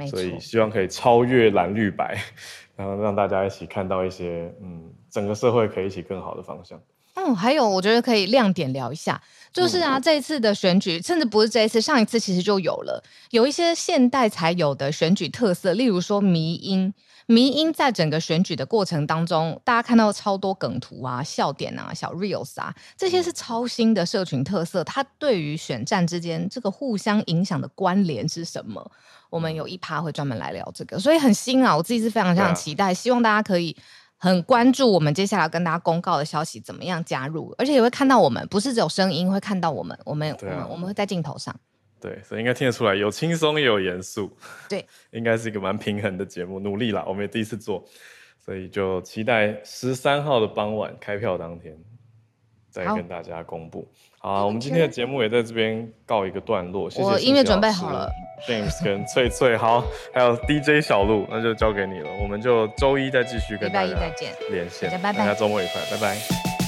[0.09, 2.17] 所以希望可以超越蓝绿白，
[2.77, 6.79] 然后让大家一起看到一些嗯，整个社会可以一起更好的方向。
[7.15, 9.21] 嗯，还有我觉得可以亮点聊一下，
[9.51, 16.93] 就是啊，这一次的选举，甚至不是这一次，上一次其实就有了，有一些现代才有的选举特色，例如说迷因。
[17.31, 24.83] 迷因在整个选举的过程当中，大家看到超多梗图啊、笑点啊、小 reels 啊，这些是超新的社群特色。
[24.83, 28.91] 它对于选战之间这个互相影响的关联是什么？
[29.29, 31.77] 我们有一趴会专门来聊这个，所以很新啊！
[31.77, 33.77] 我自己是非常非常期待，希望大家可以
[34.17, 41.55] 很关注我们接下来跟大家公告的消息，怎么样加入，而且也会看到我们，不是只有声音，会看到我们，我们，我们，我们会在镜头上。
[42.01, 44.35] 对，所以应该听得出来，有轻松也有严肃。
[44.69, 47.83] 对， 应该是一个蛮平衡的节目，努力啦，我们也第一次做，
[48.37, 51.77] 所以就期待十三号的傍晚开票当天。
[52.71, 53.91] 再跟大家公布。
[54.19, 56.87] 好，好，我们今天的节目也在这边告一个段落。
[56.87, 57.03] 谢谢。
[57.03, 58.07] 我音乐准备好了，
[58.47, 59.83] James 跟翠翠，好，
[60.13, 62.09] 还有 DJ 小路，那就交给你了。
[62.21, 63.99] 我们就周一再继续跟大家
[64.51, 64.91] 连线。
[64.91, 66.58] 拜拜，大家周末愉快，拜拜。